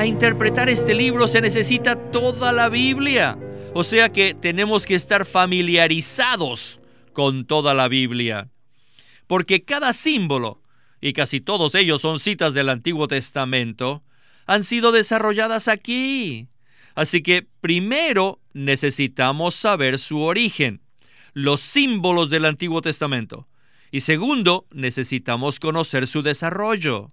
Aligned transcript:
para 0.00 0.08
interpretar 0.08 0.70
este 0.70 0.94
libro 0.94 1.28
se 1.28 1.42
necesita 1.42 1.94
toda 1.94 2.52
la 2.52 2.70
Biblia. 2.70 3.36
O 3.74 3.84
sea 3.84 4.08
que 4.08 4.32
tenemos 4.32 4.86
que 4.86 4.94
estar 4.94 5.26
familiarizados 5.26 6.80
con 7.12 7.44
toda 7.44 7.74
la 7.74 7.86
Biblia. 7.86 8.48
Porque 9.26 9.62
cada 9.62 9.92
símbolo, 9.92 10.62
y 11.02 11.12
casi 11.12 11.42
todos 11.42 11.74
ellos 11.74 12.00
son 12.00 12.18
citas 12.18 12.54
del 12.54 12.70
Antiguo 12.70 13.08
Testamento, 13.08 14.02
han 14.46 14.64
sido 14.64 14.90
desarrolladas 14.90 15.68
aquí. 15.68 16.48
Así 16.94 17.22
que 17.22 17.46
primero 17.60 18.40
necesitamos 18.54 19.54
saber 19.54 19.98
su 19.98 20.22
origen, 20.22 20.80
los 21.34 21.60
símbolos 21.60 22.30
del 22.30 22.46
Antiguo 22.46 22.80
Testamento. 22.80 23.48
Y 23.90 24.00
segundo, 24.00 24.66
necesitamos 24.72 25.60
conocer 25.60 26.06
su 26.06 26.22
desarrollo. 26.22 27.12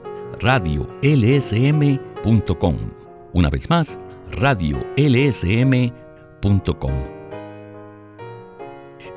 radiolsm.com. 0.41 2.77
Una 3.33 3.49
vez 3.49 3.69
más, 3.69 3.97
radiolsm.com. 4.31 6.93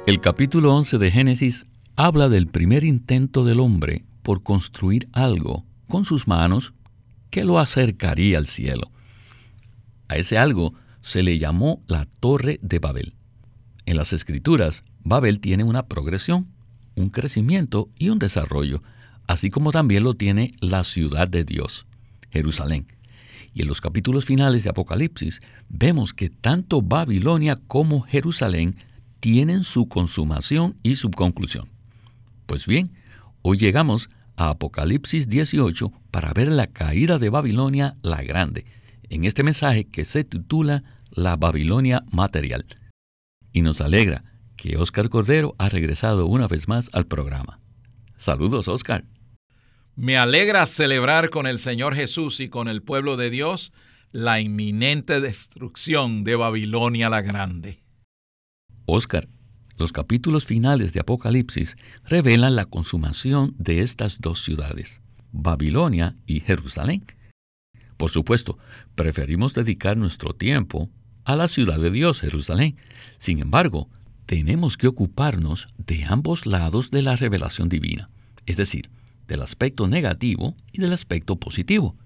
El 0.06 0.20
capítulo 0.20 0.76
11 0.76 0.98
de 0.98 1.10
Génesis 1.10 1.66
habla 1.96 2.28
del 2.28 2.46
primer 2.46 2.84
intento 2.84 3.44
del 3.44 3.60
hombre 3.60 4.04
por 4.22 4.42
construir 4.42 5.08
algo 5.12 5.64
con 5.88 6.04
sus 6.04 6.28
manos 6.28 6.74
que 7.30 7.44
lo 7.44 7.58
acercaría 7.58 8.36
al 8.36 8.46
cielo. 8.46 8.90
A 10.08 10.16
ese 10.16 10.36
algo 10.36 10.74
se 11.00 11.22
le 11.22 11.38
llamó 11.38 11.82
la 11.86 12.06
Torre 12.20 12.58
de 12.62 12.78
Babel. 12.78 13.14
En 13.86 13.96
las 13.96 14.12
escrituras, 14.12 14.82
Babel 15.02 15.40
tiene 15.40 15.64
una 15.64 15.86
progresión, 15.86 16.48
un 16.94 17.08
crecimiento 17.08 17.88
y 17.98 18.10
un 18.10 18.18
desarrollo, 18.18 18.82
así 19.26 19.50
como 19.50 19.72
también 19.72 20.04
lo 20.04 20.14
tiene 20.14 20.52
la 20.60 20.84
ciudad 20.84 21.28
de 21.28 21.44
Dios, 21.44 21.86
Jerusalén. 22.30 22.86
Y 23.52 23.62
en 23.62 23.68
los 23.68 23.80
capítulos 23.80 24.24
finales 24.24 24.64
de 24.64 24.70
Apocalipsis 24.70 25.40
vemos 25.68 26.12
que 26.12 26.28
tanto 26.28 26.82
Babilonia 26.82 27.60
como 27.68 28.00
Jerusalén 28.02 28.74
tienen 29.20 29.64
su 29.64 29.88
consumación 29.88 30.76
y 30.82 30.96
su 30.96 31.10
conclusión. 31.10 31.68
Pues 32.46 32.66
bien, 32.66 32.92
hoy 33.42 33.56
llegamos 33.56 34.08
a 34.36 34.50
Apocalipsis 34.50 35.28
18 35.28 35.92
para 36.10 36.32
ver 36.32 36.50
la 36.50 36.66
caída 36.66 37.18
de 37.18 37.30
Babilonia 37.30 37.96
la 38.02 38.22
Grande, 38.22 38.66
en 39.08 39.24
este 39.24 39.42
mensaje 39.42 39.84
que 39.84 40.04
se 40.04 40.24
titula 40.24 40.82
La 41.10 41.36
Babilonia 41.36 42.04
Material. 42.10 42.66
Y 43.52 43.62
nos 43.62 43.80
alegra 43.80 44.24
que 44.56 44.76
Oscar 44.76 45.08
Cordero 45.08 45.54
ha 45.58 45.68
regresado 45.68 46.26
una 46.26 46.48
vez 46.48 46.68
más 46.68 46.90
al 46.92 47.06
programa. 47.06 47.60
Saludos, 48.16 48.68
Oscar. 48.68 49.04
Me 49.96 50.16
alegra 50.16 50.66
celebrar 50.66 51.30
con 51.30 51.46
el 51.46 51.60
Señor 51.60 51.94
Jesús 51.94 52.40
y 52.40 52.48
con 52.48 52.66
el 52.66 52.82
pueblo 52.82 53.16
de 53.16 53.30
Dios 53.30 53.72
la 54.10 54.40
inminente 54.40 55.20
destrucción 55.20 56.24
de 56.24 56.34
Babilonia 56.34 57.08
la 57.08 57.22
Grande. 57.22 57.78
Oscar, 58.86 59.28
los 59.76 59.92
capítulos 59.92 60.46
finales 60.46 60.92
de 60.92 61.00
Apocalipsis 61.00 61.76
revelan 62.08 62.56
la 62.56 62.64
consumación 62.64 63.54
de 63.56 63.82
estas 63.82 64.20
dos 64.20 64.42
ciudades, 64.42 65.00
Babilonia 65.30 66.16
y 66.26 66.40
Jerusalén. 66.40 67.04
Por 67.96 68.10
supuesto, 68.10 68.58
preferimos 68.96 69.54
dedicar 69.54 69.96
nuestro 69.96 70.34
tiempo 70.34 70.90
a 71.24 71.36
la 71.36 71.46
ciudad 71.46 71.78
de 71.78 71.92
Dios, 71.92 72.20
Jerusalén. 72.20 72.76
Sin 73.18 73.38
embargo, 73.38 73.88
tenemos 74.26 74.76
que 74.76 74.88
ocuparnos 74.88 75.68
de 75.78 76.04
ambos 76.04 76.46
lados 76.46 76.90
de 76.90 77.02
la 77.02 77.14
revelación 77.14 77.68
divina, 77.68 78.10
es 78.46 78.56
decir, 78.56 78.90
del 79.26 79.42
aspecto 79.42 79.86
negativo 79.86 80.56
y 80.72 80.80
del 80.80 80.92
aspecto 80.92 81.36
positivo. 81.36 81.96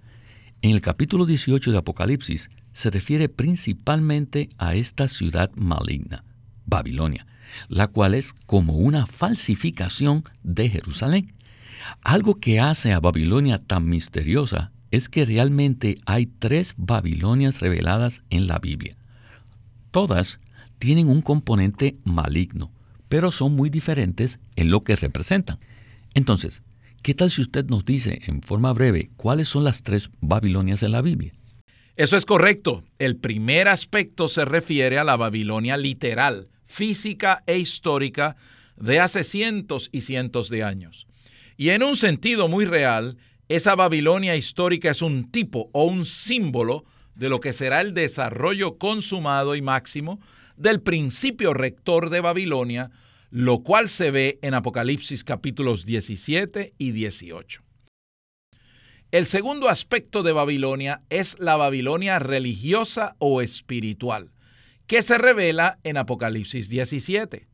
En 0.63 0.73
el 0.73 0.81
capítulo 0.81 1.27
18 1.27 1.71
de 1.71 1.79
Apocalipsis 1.79 2.51
se 2.73 2.91
refiere 2.91 3.29
principalmente 3.29 4.49
a 4.59 4.75
esta 4.75 5.09
ciudad 5.09 5.51
maligna, 5.55 6.25
Babilonia, 6.67 7.27
la 7.69 7.87
cual 7.89 8.15
es 8.15 8.33
como 8.47 8.75
una 8.75 9.07
falsificación 9.07 10.23
de 10.43 10.69
Jerusalén. 10.69 11.35
Algo 12.03 12.41
que 12.41 12.61
hace 12.61 12.93
a 12.93 13.01
Babilonia 13.01 13.59
tan 13.59 13.89
misteriosa 13.89 14.73
es 14.91 15.09
que 15.09 15.25
realmente 15.25 15.99
hay 16.07 16.27
tres 16.27 16.75
Babilonias 16.77 17.61
reveladas 17.61 18.23
en 18.31 18.47
la 18.47 18.59
Biblia. 18.59 18.97
Todas 19.91 20.41
tienen 20.79 21.09
un 21.09 21.23
componente 21.23 21.99
maligno, 22.05 22.71
pero 23.09 23.31
son 23.31 23.55
muy 23.55 23.71
diferentes 23.71 24.39
en 24.57 24.71
lo 24.71 24.85
que 24.85 24.97
representan. 24.97 25.59
Entonces, 26.15 26.63
¿qué 27.09 27.15
tal 27.15 27.31
si 27.31 27.41
usted 27.41 27.65
nos 27.71 27.87
dice 27.87 28.21
en 28.27 28.43
forma 28.43 28.71
breve 28.75 29.09
cuáles 29.17 29.49
son 29.49 29.65
las 29.65 29.83
tres 29.83 30.11
Babilonias 30.21 30.83
en 30.83 30.93
la 30.93 31.01
Biblia? 31.01 31.33
Eso 31.97 32.19
es 32.19 32.27
correcto. 32.27 32.85
El 32.99 33.17
primer 33.17 33.67
aspecto 33.67 34.29
se 34.29 34.45
refiere 34.45 34.99
a 34.99 35.05
la 35.05 35.17
Babilonia 35.17 35.79
literal, 35.79 36.49
física 36.67 37.43
e 37.47 37.57
histórica 37.57 38.37
de 38.77 39.01
hace 39.01 39.25
cientos 39.25 39.89
y 39.91 40.03
cientos 40.03 40.51
de 40.51 40.65
años. 40.65 41.07
Y 41.57 41.71
en 41.71 41.83
un 41.83 41.97
sentido 41.97 42.47
muy 42.47 42.67
real, 42.67 43.17
esa 43.49 43.75
Babilonia 43.75 44.37
histórica 44.37 44.91
es 44.91 45.01
un 45.01 45.31
tipo 45.31 45.71
o 45.73 45.85
un 45.85 46.05
símbolo 46.05 46.85
de 47.15 47.31
lo 47.31 47.41
que 47.41 47.55
será 47.55 47.81
el 47.81 47.95
desarrollo 47.95 48.77
consumado 48.77 49.57
y 49.57 49.63
máximo 49.63 50.21
del 50.59 50.83
principio 50.83 51.55
rector 51.55 52.11
de 52.11 52.21
Babilonia, 52.21 52.91
lo 53.31 53.63
cual 53.63 53.89
se 53.89 54.11
ve 54.11 54.39
en 54.43 54.55
Apocalipsis 54.55 55.25
capítulos 55.25 55.85
17 55.85 56.75
y 56.79 56.93
18. 56.93 57.63
El 59.11 59.27
segundo 59.27 59.69
aspecto 59.69 60.23
de 60.23 60.33
Babilonia 60.33 61.03
es 61.09 61.39
la 61.39 61.57
Babilonia 61.57 62.19
religiosa 62.19 63.17
o 63.19 63.41
espiritual, 63.41 64.33
que 64.87 65.03
se 65.03 65.19
revela 65.19 65.79
en 65.83 65.97
Apocalipsis 65.97 66.69
17. 66.69 67.49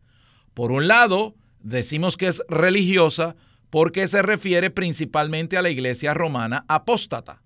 Por 0.52 0.72
un 0.72 0.88
lado, 0.88 1.34
decimos 1.60 2.16
que 2.16 2.26
es 2.26 2.42
religiosa 2.48 3.36
porque 3.70 4.06
se 4.06 4.22
refiere 4.22 4.70
principalmente 4.70 5.56
a 5.56 5.62
la 5.62 5.70
iglesia 5.70 6.14
romana 6.14 6.64
apóstata. 6.68 7.42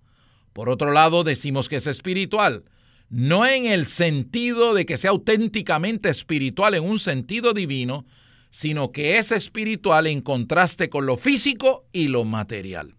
Por 0.52 0.68
otro 0.68 0.92
lado, 0.92 1.24
decimos 1.24 1.68
que 1.68 1.76
es 1.76 1.86
espiritual, 1.86 2.64
no 3.10 3.46
en 3.46 3.64
el 3.64 3.86
sentido 3.86 4.74
de 4.74 4.84
que 4.86 4.96
sea 4.96 5.10
auténticamente 5.10 6.08
espiritual 6.08 6.74
en 6.74 6.84
un 6.84 6.98
sentido 6.98 7.54
divino, 7.54 8.06
sino 8.50 8.92
que 8.92 9.18
es 9.18 9.32
espiritual 9.32 10.06
en 10.06 10.20
contraste 10.20 10.88
con 10.88 11.06
lo 11.06 11.16
físico 11.16 11.86
y 11.92 12.08
lo 12.08 12.24
material. 12.24 12.96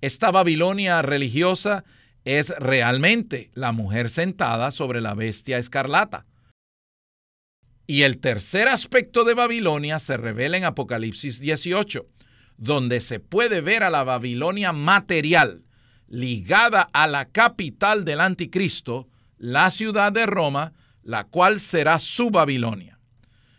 Esta 0.00 0.30
Babilonia 0.30 1.02
religiosa 1.02 1.84
es 2.24 2.50
realmente 2.58 3.50
la 3.54 3.72
mujer 3.72 4.10
sentada 4.10 4.70
sobre 4.70 5.00
la 5.00 5.14
bestia 5.14 5.58
escarlata. 5.58 6.26
Y 7.86 8.02
el 8.02 8.18
tercer 8.18 8.68
aspecto 8.68 9.24
de 9.24 9.34
Babilonia 9.34 9.98
se 9.98 10.16
revela 10.16 10.56
en 10.56 10.64
Apocalipsis 10.64 11.40
18, 11.40 12.06
donde 12.58 13.00
se 13.00 13.18
puede 13.18 13.60
ver 13.60 13.82
a 13.82 13.90
la 13.90 14.04
Babilonia 14.04 14.72
material 14.72 15.64
ligada 16.06 16.88
a 16.92 17.06
la 17.06 17.26
capital 17.26 18.04
del 18.04 18.20
anticristo, 18.20 19.08
la 19.38 19.70
ciudad 19.70 20.12
de 20.12 20.26
Roma, 20.26 20.72
la 21.02 21.24
cual 21.24 21.60
será 21.60 21.98
su 21.98 22.30
Babilonia. 22.30 22.98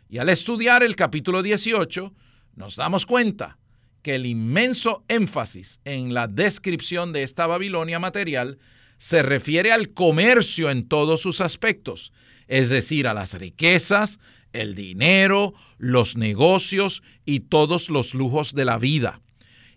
Y 0.10 0.18
al 0.18 0.30
estudiar 0.30 0.84
el 0.84 0.96
capítulo 0.96 1.42
18, 1.42 2.14
nos 2.56 2.76
damos 2.76 3.06
cuenta 3.06 3.58
que 4.02 4.16
el 4.16 4.26
inmenso 4.26 5.04
énfasis 5.08 5.80
en 5.86 6.14
la 6.14 6.28
descripción 6.28 7.14
de 7.14 7.24
esta 7.24 7.48
Babilonia 7.48 8.00
material 8.00 8.60
se 8.98 9.24
refiere 9.24 9.72
al 9.72 9.90
comercio 9.90 10.70
en 10.70 10.88
todos 10.88 11.22
sus 11.22 11.42
aspectos, 11.42 12.12
es 12.48 12.70
decir, 12.70 13.08
a 13.08 13.14
las 13.14 13.34
riquezas, 13.34 14.20
el 14.52 14.76
dinero, 14.76 15.54
los 15.78 16.18
negocios 16.18 17.04
y 17.26 17.42
todos 17.42 17.90
los 17.90 18.14
lujos 18.14 18.54
de 18.54 18.66
la 18.66 18.78
vida. 18.78 19.22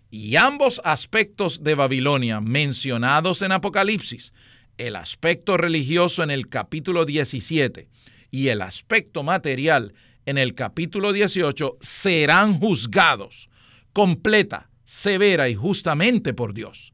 Y 0.09 0.35
ambos 0.35 0.81
aspectos 0.83 1.63
de 1.63 1.75
Babilonia 1.75 2.41
mencionados 2.41 3.41
en 3.41 3.51
Apocalipsis, 3.51 4.33
el 4.77 4.95
aspecto 4.95 5.57
religioso 5.57 6.23
en 6.23 6.31
el 6.31 6.47
capítulo 6.49 7.05
17 7.05 7.87
y 8.31 8.47
el 8.47 8.61
aspecto 8.61 9.23
material 9.23 9.93
en 10.25 10.37
el 10.37 10.55
capítulo 10.55 11.11
18, 11.11 11.77
serán 11.81 12.59
juzgados 12.59 13.49
completa, 13.93 14.69
severa 14.83 15.49
y 15.49 15.55
justamente 15.55 16.33
por 16.33 16.53
Dios. 16.53 16.93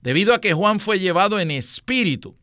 Debido 0.00 0.32
a 0.32 0.40
que 0.40 0.54
Juan 0.54 0.78
fue 0.78 0.98
llevado 0.98 1.40
en 1.40 1.50
espíritu 1.50 2.36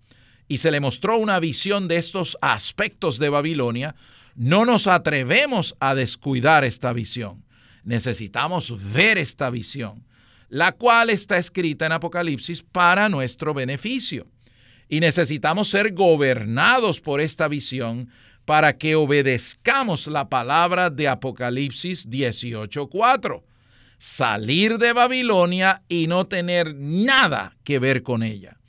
y 0.48 0.58
se 0.58 0.72
le 0.72 0.82
mostró 0.82 1.18
una 1.18 1.40
visión 1.40 1.88
de 1.88 1.98
estos 1.98 2.38
aspectos 2.42 3.18
de 3.18 3.30
Babilonia, 3.30 3.96
no 4.36 4.66
nos 4.66 4.88
atrevemos 4.88 5.76
a 5.80 5.96
descuidar 5.96 6.66
esta 6.66 6.92
visión. 6.92 7.46
Necesitamos 7.84 8.74
ver 8.92 9.18
esta 9.18 9.50
visión, 9.50 10.04
la 10.50 10.74
cual 10.74 11.10
está 11.10 11.38
escrita 11.38 11.86
en 11.86 11.94
Apocalipsis 11.94 12.62
para 12.64 13.08
nuestro 13.10 13.54
beneficio. 13.54 14.28
Y 14.94 15.00
necesitamos 15.00 15.70
ser 15.70 15.96
gobernados 15.96 17.02
por 17.02 17.20
esta 17.20 17.48
visión 17.48 18.12
para 18.46 18.78
que 18.78 18.94
obedezcamos 18.94 20.06
la 20.06 20.30
palabra 20.30 20.92
de 20.92 21.08
Apocalipsis 21.08 22.08
18.4. 22.08 23.42
Salir 23.98 24.78
de 24.78 24.94
Babilonia 24.94 25.82
y 25.88 26.06
no 26.06 26.28
tener 26.28 26.76
nada 26.76 27.58
que 27.64 27.80
ver 27.80 28.04
con 28.04 28.22
ella. 28.22 28.60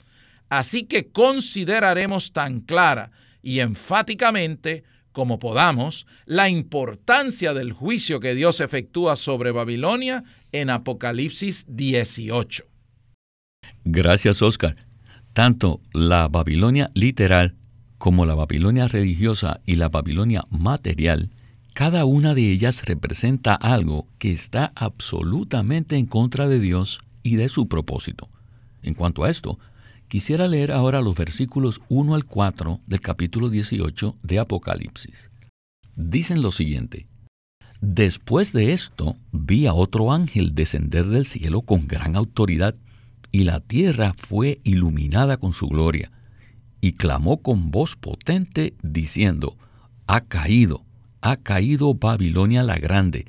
Así 0.48 0.84
que 0.84 1.12
consideraremos 1.12 2.32
tan 2.32 2.60
clara 2.60 3.10
y 3.42 3.60
enfáticamente 3.60 4.82
como 5.12 5.38
podamos 5.38 6.06
la 6.24 6.48
importancia 6.48 7.52
del 7.52 7.74
juicio 7.74 8.18
que 8.18 8.34
Dios 8.34 8.60
efectúa 8.60 9.16
sobre 9.16 9.50
Babilonia 9.50 10.24
en 10.52 10.70
Apocalipsis 10.70 11.66
18. 11.68 12.64
Gracias, 13.84 14.40
Oscar. 14.40 14.74
Tanto 15.34 15.80
la 15.92 16.28
Babilonia 16.28 16.92
literal 16.94 17.56
como 17.98 18.24
la 18.24 18.36
Babilonia 18.36 18.86
religiosa 18.86 19.60
y 19.66 19.74
la 19.74 19.88
Babilonia 19.88 20.44
material, 20.48 21.30
cada 21.74 22.04
una 22.04 22.34
de 22.34 22.52
ellas 22.52 22.84
representa 22.84 23.54
algo 23.56 24.06
que 24.18 24.30
está 24.30 24.70
absolutamente 24.76 25.96
en 25.96 26.06
contra 26.06 26.46
de 26.46 26.60
Dios 26.60 27.00
y 27.24 27.34
de 27.34 27.48
su 27.48 27.66
propósito. 27.66 28.28
En 28.84 28.94
cuanto 28.94 29.24
a 29.24 29.30
esto, 29.30 29.58
quisiera 30.06 30.46
leer 30.46 30.70
ahora 30.70 31.00
los 31.00 31.16
versículos 31.16 31.80
1 31.88 32.14
al 32.14 32.26
4 32.26 32.80
del 32.86 33.00
capítulo 33.00 33.48
18 33.48 34.16
de 34.22 34.38
Apocalipsis. 34.38 35.30
Dicen 35.96 36.42
lo 36.42 36.52
siguiente. 36.52 37.08
Después 37.80 38.52
de 38.52 38.72
esto, 38.72 39.16
vi 39.32 39.66
a 39.66 39.74
otro 39.74 40.12
ángel 40.12 40.54
descender 40.54 41.06
del 41.06 41.26
cielo 41.26 41.62
con 41.62 41.88
gran 41.88 42.14
autoridad, 42.14 42.76
y 43.34 43.42
la 43.42 43.58
tierra 43.58 44.14
fue 44.16 44.60
iluminada 44.62 45.38
con 45.38 45.52
su 45.52 45.66
gloria 45.66 46.12
y 46.80 46.92
clamó 46.92 47.42
con 47.42 47.72
voz 47.72 47.96
potente, 47.96 48.74
diciendo, 48.80 49.56
Ha 50.06 50.20
caído, 50.20 50.84
ha 51.20 51.38
caído 51.38 51.94
Babilonia 51.94 52.62
la 52.62 52.78
grande, 52.78 53.24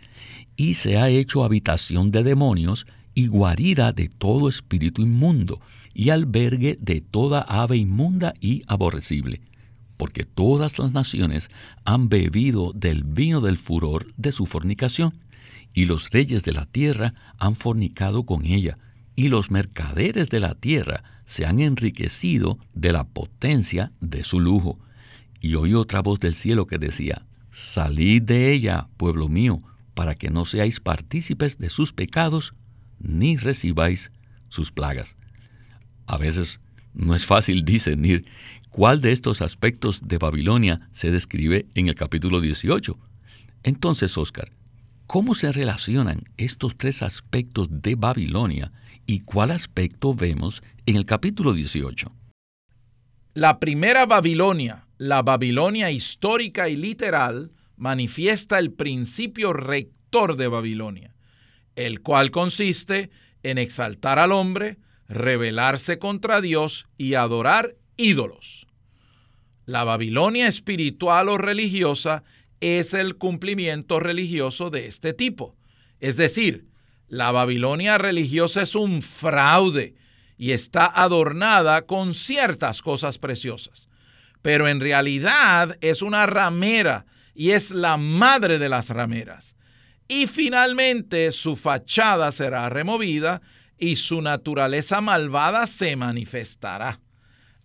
y 0.55 0.75
se 0.75 0.99
ha 0.99 1.09
hecho 1.09 1.43
habitación 1.43 2.11
de 2.11 2.21
demonios 2.21 2.85
y 3.15 3.25
guarida 3.25 3.93
de 3.93 4.07
todo 4.09 4.47
espíritu 4.47 5.01
inmundo, 5.01 5.59
y 5.95 6.11
albergue 6.11 6.77
de 6.79 7.01
toda 7.01 7.41
ave 7.41 7.77
inmunda 7.77 8.35
y 8.39 8.61
aborrecible, 8.67 9.41
porque 9.97 10.23
todas 10.23 10.77
las 10.77 10.93
naciones 10.93 11.49
han 11.83 12.09
bebido 12.09 12.73
del 12.73 13.03
vino 13.05 13.41
del 13.41 13.57
furor 13.57 14.05
de 14.17 14.31
su 14.31 14.45
fornicación, 14.45 15.15
y 15.73 15.85
los 15.85 16.11
reyes 16.11 16.43
de 16.43 16.53
la 16.53 16.67
tierra 16.67 17.15
han 17.39 17.55
fornicado 17.55 18.23
con 18.23 18.45
ella, 18.45 18.77
y 19.15 19.29
los 19.29 19.51
mercaderes 19.51 20.29
de 20.29 20.39
la 20.39 20.55
tierra 20.55 21.03
se 21.25 21.45
han 21.45 21.59
enriquecido 21.59 22.59
de 22.73 22.91
la 22.91 23.05
potencia 23.05 23.91
de 24.01 24.23
su 24.23 24.39
lujo. 24.39 24.79
Y 25.39 25.55
oí 25.55 25.73
otra 25.73 26.01
voz 26.01 26.19
del 26.19 26.35
cielo 26.35 26.67
que 26.67 26.77
decía, 26.77 27.25
Salid 27.51 28.23
de 28.23 28.51
ella, 28.51 28.89
pueblo 28.97 29.29
mío, 29.29 29.61
para 29.93 30.15
que 30.15 30.29
no 30.29 30.45
seáis 30.45 30.79
partícipes 30.79 31.57
de 31.57 31.69
sus 31.69 31.93
pecados, 31.93 32.53
ni 32.99 33.37
recibáis 33.37 34.11
sus 34.49 34.71
plagas. 34.71 35.15
A 36.05 36.17
veces 36.17 36.59
no 36.93 37.15
es 37.15 37.25
fácil 37.25 37.63
discernir 37.65 38.25
cuál 38.69 38.99
de 38.99 39.13
estos 39.13 39.41
aspectos 39.41 40.01
de 40.05 40.17
Babilonia 40.17 40.89
se 40.91 41.11
describe 41.11 41.65
en 41.75 41.87
el 41.87 41.95
capítulo 41.95 42.41
18. 42.41 42.97
Entonces, 43.63 44.17
Oscar, 44.17 44.51
¿cómo 45.07 45.33
se 45.33 45.51
relacionan 45.51 46.23
estos 46.35 46.77
tres 46.77 47.01
aspectos 47.01 47.67
de 47.69 47.95
Babilonia 47.95 48.71
y 49.05 49.21
cuál 49.21 49.51
aspecto 49.51 50.13
vemos 50.13 50.63
en 50.85 50.95
el 50.95 51.05
capítulo 51.05 51.53
18. 51.53 52.11
La 53.33 53.59
primera 53.59 54.05
Babilonia, 54.05 54.87
la 54.97 55.21
Babilonia 55.21 55.91
histórica 55.91 56.69
y 56.69 56.75
literal, 56.75 57.51
manifiesta 57.75 58.59
el 58.59 58.71
principio 58.71 59.53
rector 59.53 60.37
de 60.37 60.47
Babilonia, 60.47 61.13
el 61.75 62.01
cual 62.01 62.31
consiste 62.31 63.09
en 63.43 63.57
exaltar 63.57 64.19
al 64.19 64.31
hombre, 64.31 64.77
rebelarse 65.07 65.99
contra 65.99 66.41
Dios 66.41 66.87
y 66.97 67.15
adorar 67.15 67.75
ídolos. 67.97 68.67
La 69.65 69.83
Babilonia 69.83 70.47
espiritual 70.47 71.29
o 71.29 71.37
religiosa 71.37 72.23
es 72.61 72.93
el 72.93 73.17
cumplimiento 73.17 73.99
religioso 73.99 74.69
de 74.69 74.87
este 74.87 75.13
tipo, 75.13 75.55
es 75.99 76.17
decir, 76.17 76.67
la 77.15 77.31
Babilonia 77.31 77.97
religiosa 77.97 78.61
es 78.61 78.75
un 78.75 79.01
fraude 79.01 79.95
y 80.37 80.51
está 80.51 80.85
adornada 80.85 81.83
con 81.83 82.13
ciertas 82.13 82.81
cosas 82.81 83.19
preciosas. 83.19 83.87
Pero 84.41 84.67
en 84.67 84.81
realidad 84.81 85.77
es 85.79 86.01
una 86.01 86.25
ramera 86.25 87.05
y 87.33 87.51
es 87.51 87.71
la 87.71 87.95
madre 87.95 88.59
de 88.59 88.67
las 88.67 88.89
rameras. 88.89 89.55
Y 90.09 90.27
finalmente 90.27 91.31
su 91.31 91.55
fachada 91.55 92.33
será 92.33 92.67
removida 92.67 93.41
y 93.79 93.95
su 93.95 94.21
naturaleza 94.21 94.99
malvada 94.99 95.67
se 95.67 95.95
manifestará. 95.95 96.99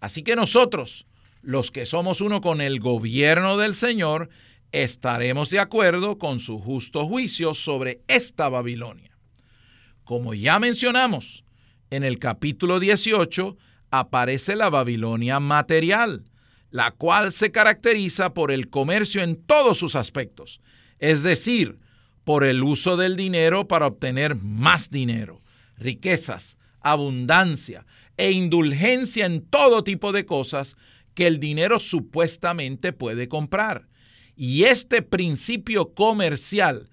Así 0.00 0.22
que 0.22 0.36
nosotros, 0.36 1.06
los 1.42 1.72
que 1.72 1.86
somos 1.86 2.20
uno 2.20 2.40
con 2.40 2.60
el 2.60 2.78
gobierno 2.78 3.56
del 3.56 3.74
Señor, 3.74 4.28
estaremos 4.70 5.50
de 5.50 5.58
acuerdo 5.58 6.18
con 6.18 6.38
su 6.38 6.60
justo 6.60 7.04
juicio 7.08 7.52
sobre 7.54 8.00
esta 8.06 8.48
Babilonia. 8.48 9.09
Como 10.10 10.34
ya 10.34 10.58
mencionamos, 10.58 11.44
en 11.88 12.02
el 12.02 12.18
capítulo 12.18 12.80
18 12.80 13.56
aparece 13.92 14.56
la 14.56 14.68
Babilonia 14.68 15.38
material, 15.38 16.24
la 16.72 16.90
cual 16.90 17.30
se 17.30 17.52
caracteriza 17.52 18.34
por 18.34 18.50
el 18.50 18.70
comercio 18.70 19.22
en 19.22 19.36
todos 19.36 19.78
sus 19.78 19.94
aspectos, 19.94 20.60
es 20.98 21.22
decir, 21.22 21.78
por 22.24 22.42
el 22.42 22.64
uso 22.64 22.96
del 22.96 23.16
dinero 23.16 23.68
para 23.68 23.86
obtener 23.86 24.34
más 24.34 24.90
dinero, 24.90 25.42
riquezas, 25.76 26.58
abundancia 26.80 27.86
e 28.16 28.32
indulgencia 28.32 29.26
en 29.26 29.42
todo 29.42 29.84
tipo 29.84 30.10
de 30.10 30.26
cosas 30.26 30.74
que 31.14 31.28
el 31.28 31.38
dinero 31.38 31.78
supuestamente 31.78 32.92
puede 32.92 33.28
comprar. 33.28 33.86
Y 34.34 34.64
este 34.64 35.02
principio 35.02 35.94
comercial 35.94 36.90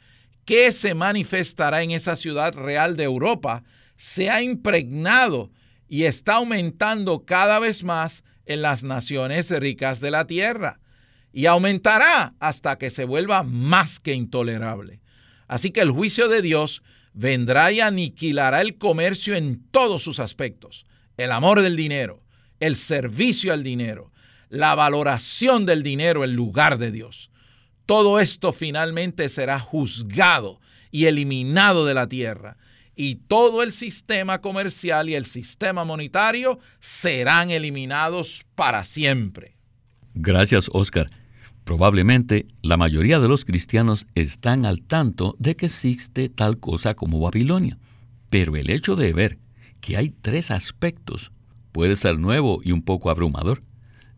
que 0.48 0.72
se 0.72 0.94
manifestará 0.96 1.84
en 1.84 1.92
esa 1.92 2.16
ciudad 2.16 2.56
real 2.56 2.96
de 2.96 3.04
Europa 3.04 3.66
se 3.98 4.30
ha 4.30 4.42
impregnado 4.42 5.52
y 5.90 6.06
está 6.06 6.36
aumentando 6.36 7.26
cada 7.26 7.60
vez 7.60 7.84
más 7.84 8.24
en 8.46 8.62
las 8.62 8.86
naciones 8.86 9.52
ricas 9.52 10.00
de 10.00 10.10
la 10.10 10.26
tierra 10.26 10.80
y 11.34 11.48
aumentará 11.48 12.34
hasta 12.40 12.78
que 12.78 12.90
se 12.90 13.04
vuelva 13.04 13.44
más 13.44 14.00
que 14.00 14.14
intolerable. 14.14 15.02
Así 15.50 15.72
que 15.72 15.82
el 15.82 15.92
juicio 15.92 16.30
de 16.30 16.42
Dios 16.42 16.82
vendrá 17.12 17.74
y 17.74 17.82
aniquilará 17.82 18.62
el 18.62 18.78
comercio 18.78 19.36
en 19.36 19.62
todos 19.70 20.02
sus 20.02 20.22
aspectos. 20.22 20.86
El 21.18 21.34
amor 21.34 21.62
del 21.62 21.76
dinero, 21.76 22.24
el 22.62 22.78
servicio 22.78 23.52
al 23.52 23.64
dinero, 23.64 24.14
la 24.48 24.76
valoración 24.76 25.66
del 25.66 25.84
dinero 25.84 26.24
en 26.24 26.38
lugar 26.38 26.78
de 26.78 26.92
Dios. 26.94 27.32
Todo 27.88 28.20
esto 28.20 28.52
finalmente 28.52 29.30
será 29.30 29.60
juzgado 29.60 30.60
y 30.92 31.06
eliminado 31.06 31.86
de 31.86 31.94
la 31.94 32.08
tierra. 32.08 32.58
Y 32.98 33.16
todo 33.16 33.64
el 33.64 33.72
sistema 33.72 34.42
comercial 34.42 35.08
y 35.08 35.16
el 35.16 35.26
sistema 35.26 35.86
monetario 35.86 36.60
serán 36.82 37.50
eliminados 37.50 38.46
para 38.56 38.84
siempre. 38.84 39.56
Gracias, 40.14 40.70
Oscar. 40.74 41.10
Probablemente 41.64 42.46
la 42.62 42.76
mayoría 42.76 43.20
de 43.20 43.30
los 43.30 43.46
cristianos 43.46 44.06
están 44.16 44.66
al 44.66 44.82
tanto 44.82 45.38
de 45.40 45.56
que 45.56 45.68
existe 45.68 46.28
tal 46.28 46.60
cosa 46.60 46.94
como 46.94 47.22
Babilonia. 47.22 47.78
Pero 48.30 48.58
el 48.58 48.70
hecho 48.70 48.98
de 48.98 49.14
ver 49.14 49.38
que 49.80 49.96
hay 49.96 50.10
tres 50.10 50.52
aspectos 50.52 51.32
puede 51.72 51.96
ser 51.96 52.20
nuevo 52.20 52.60
y 52.64 52.74
un 52.74 52.82
poco 52.82 53.10
abrumador. 53.10 53.62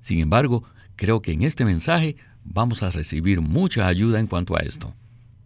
Sin 0.01 0.19
embargo, 0.19 0.63
creo 0.95 1.21
que 1.21 1.33
en 1.33 1.43
este 1.43 1.65
mensaje 1.65 2.15
vamos 2.53 2.83
a 2.83 2.91
recibir 2.91 3.41
mucha 3.41 3.87
ayuda 3.87 4.19
en 4.19 4.27
cuanto 4.27 4.57
a 4.57 4.59
esto. 4.59 4.93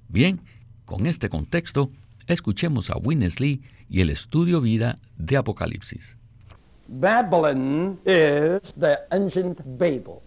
Bien, 0.07 0.39
con 0.85 1.05
este 1.05 1.29
contexto, 1.29 1.91
escuchemos 2.27 2.89
a 2.89 2.97
Winnesley 2.97 3.61
y 3.89 4.01
el 4.01 4.09
estudio 4.09 4.61
vida 4.61 4.97
de 5.17 5.37
Apocalipsis. 5.37 6.17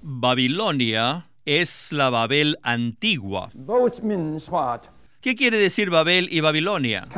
Babilonia 0.02 1.28
es 1.44 1.92
la 1.92 2.10
Babel 2.10 2.58
antigua. 2.62 3.50
¿Qué 5.20 5.34
quiere 5.34 5.58
decir 5.58 5.90
Babel 5.90 6.28
y 6.30 6.40
Babilonia? 6.40 7.08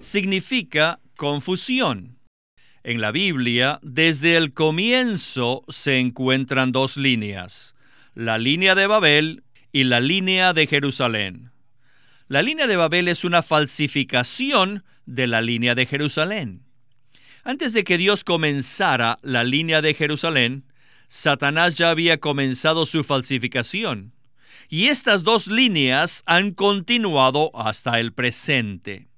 Significa 0.00 1.00
confusión. 1.16 2.18
En 2.82 3.00
la 3.00 3.12
Biblia, 3.12 3.80
desde 3.82 4.36
el 4.36 4.52
comienzo 4.52 5.64
se 5.68 5.98
encuentran 5.98 6.70
dos 6.70 6.98
líneas, 6.98 7.74
la 8.14 8.38
línea 8.38 8.74
de 8.74 8.86
Babel 8.86 9.44
y 9.72 9.84
la 9.84 10.00
línea 10.00 10.52
de 10.52 10.66
Jerusalén. 10.66 11.50
La 12.28 12.42
línea 12.42 12.66
de 12.66 12.76
Babel 12.76 13.08
es 13.08 13.24
una 13.24 13.42
falsificación 13.42 14.84
de 15.04 15.26
la 15.26 15.40
línea 15.40 15.74
de 15.74 15.86
Jerusalén. 15.86 16.62
Antes 17.42 17.72
de 17.74 17.84
que 17.84 17.98
Dios 17.98 18.24
comenzara 18.24 19.18
la 19.22 19.44
línea 19.44 19.82
de 19.82 19.94
Jerusalén, 19.94 20.64
Satanás 21.08 21.74
ya 21.74 21.90
había 21.90 22.18
comenzado 22.18 22.86
su 22.86 23.04
falsificación. 23.04 24.14
Y 24.68 24.86
estas 24.86 25.24
dos 25.24 25.48
líneas 25.48 26.22
han 26.24 26.52
continuado 26.52 27.50
hasta 27.54 28.00
el 28.00 28.12
presente. 28.12 29.08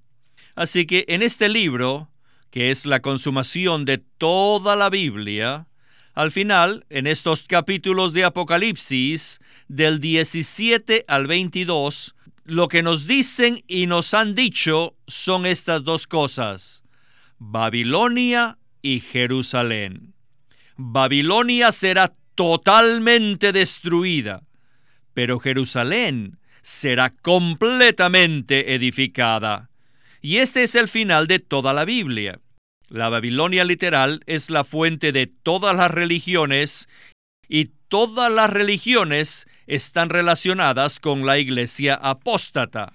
Así 0.56 0.86
que 0.86 1.04
en 1.08 1.22
este 1.22 1.48
libro, 1.48 2.10
que 2.50 2.70
es 2.70 2.86
la 2.86 3.00
consumación 3.00 3.84
de 3.84 3.98
toda 3.98 4.74
la 4.74 4.90
Biblia, 4.90 5.68
al 6.16 6.32
final, 6.32 6.86
en 6.88 7.06
estos 7.06 7.42
capítulos 7.42 8.14
de 8.14 8.24
Apocalipsis, 8.24 9.38
del 9.68 10.00
17 10.00 11.04
al 11.06 11.26
22, 11.26 12.14
lo 12.44 12.68
que 12.68 12.82
nos 12.82 13.06
dicen 13.06 13.62
y 13.66 13.86
nos 13.86 14.14
han 14.14 14.34
dicho 14.34 14.96
son 15.06 15.44
estas 15.44 15.84
dos 15.84 16.06
cosas, 16.06 16.84
Babilonia 17.38 18.56
y 18.80 19.00
Jerusalén. 19.00 20.14
Babilonia 20.78 21.70
será 21.70 22.14
totalmente 22.34 23.52
destruida, 23.52 24.42
pero 25.12 25.38
Jerusalén 25.38 26.38
será 26.62 27.10
completamente 27.10 28.74
edificada. 28.74 29.68
Y 30.22 30.38
este 30.38 30.62
es 30.62 30.76
el 30.76 30.88
final 30.88 31.26
de 31.26 31.40
toda 31.40 31.74
la 31.74 31.84
Biblia. 31.84 32.40
La 32.88 33.08
Babilonia 33.08 33.64
literal 33.64 34.22
es 34.26 34.48
la 34.48 34.64
fuente 34.64 35.12
de 35.12 35.26
todas 35.26 35.74
las 35.76 35.90
religiones 35.90 36.88
y 37.48 37.70
todas 37.88 38.30
las 38.30 38.50
religiones 38.50 39.46
están 39.66 40.08
relacionadas 40.08 41.00
con 41.00 41.26
la 41.26 41.38
iglesia 41.38 41.94
apóstata. 41.94 42.92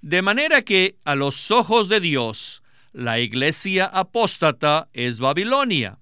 De 0.00 0.22
manera 0.22 0.62
que 0.62 0.96
a 1.04 1.14
los 1.14 1.50
ojos 1.50 1.88
de 1.88 2.00
Dios, 2.00 2.62
la 2.92 3.18
iglesia 3.20 3.84
apóstata 3.84 4.88
es 4.92 5.20
Babilonia. 5.20 5.98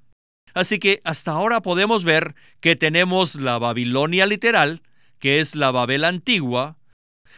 Así 0.54 0.78
que 0.78 1.00
hasta 1.04 1.32
ahora 1.32 1.60
podemos 1.60 2.04
ver 2.04 2.34
que 2.60 2.76
tenemos 2.76 3.34
la 3.34 3.58
Babilonia 3.58 4.26
literal, 4.26 4.82
que 5.18 5.40
es 5.40 5.54
la 5.54 5.70
Babel 5.70 6.04
antigua, 6.04 6.77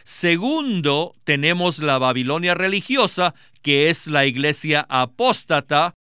Segundo, 0.03 1.15
tenemos 1.23 1.79
la 1.79 1.97
Babilonia 1.97 2.53
religiosa, 2.53 3.33
que 3.61 3.89
es 3.89 4.07
la 4.07 4.25
iglesia 4.25 4.85
apóstata. 4.89 5.93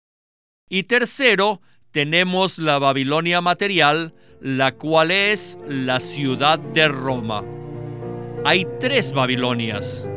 Y 0.70 0.84
tercero, 0.84 1.62
tenemos 1.92 2.60
la 2.60 2.80
Babilonia 2.80 3.42
material, 3.42 4.14
la 4.42 4.74
cual 4.74 5.12
es 5.12 5.60
la 5.68 6.00
ciudad 6.00 6.60
de 6.60 6.88
Roma. 6.88 7.44
Hay 8.46 8.66
tres 8.80 9.12
Babilonias. 9.12 10.10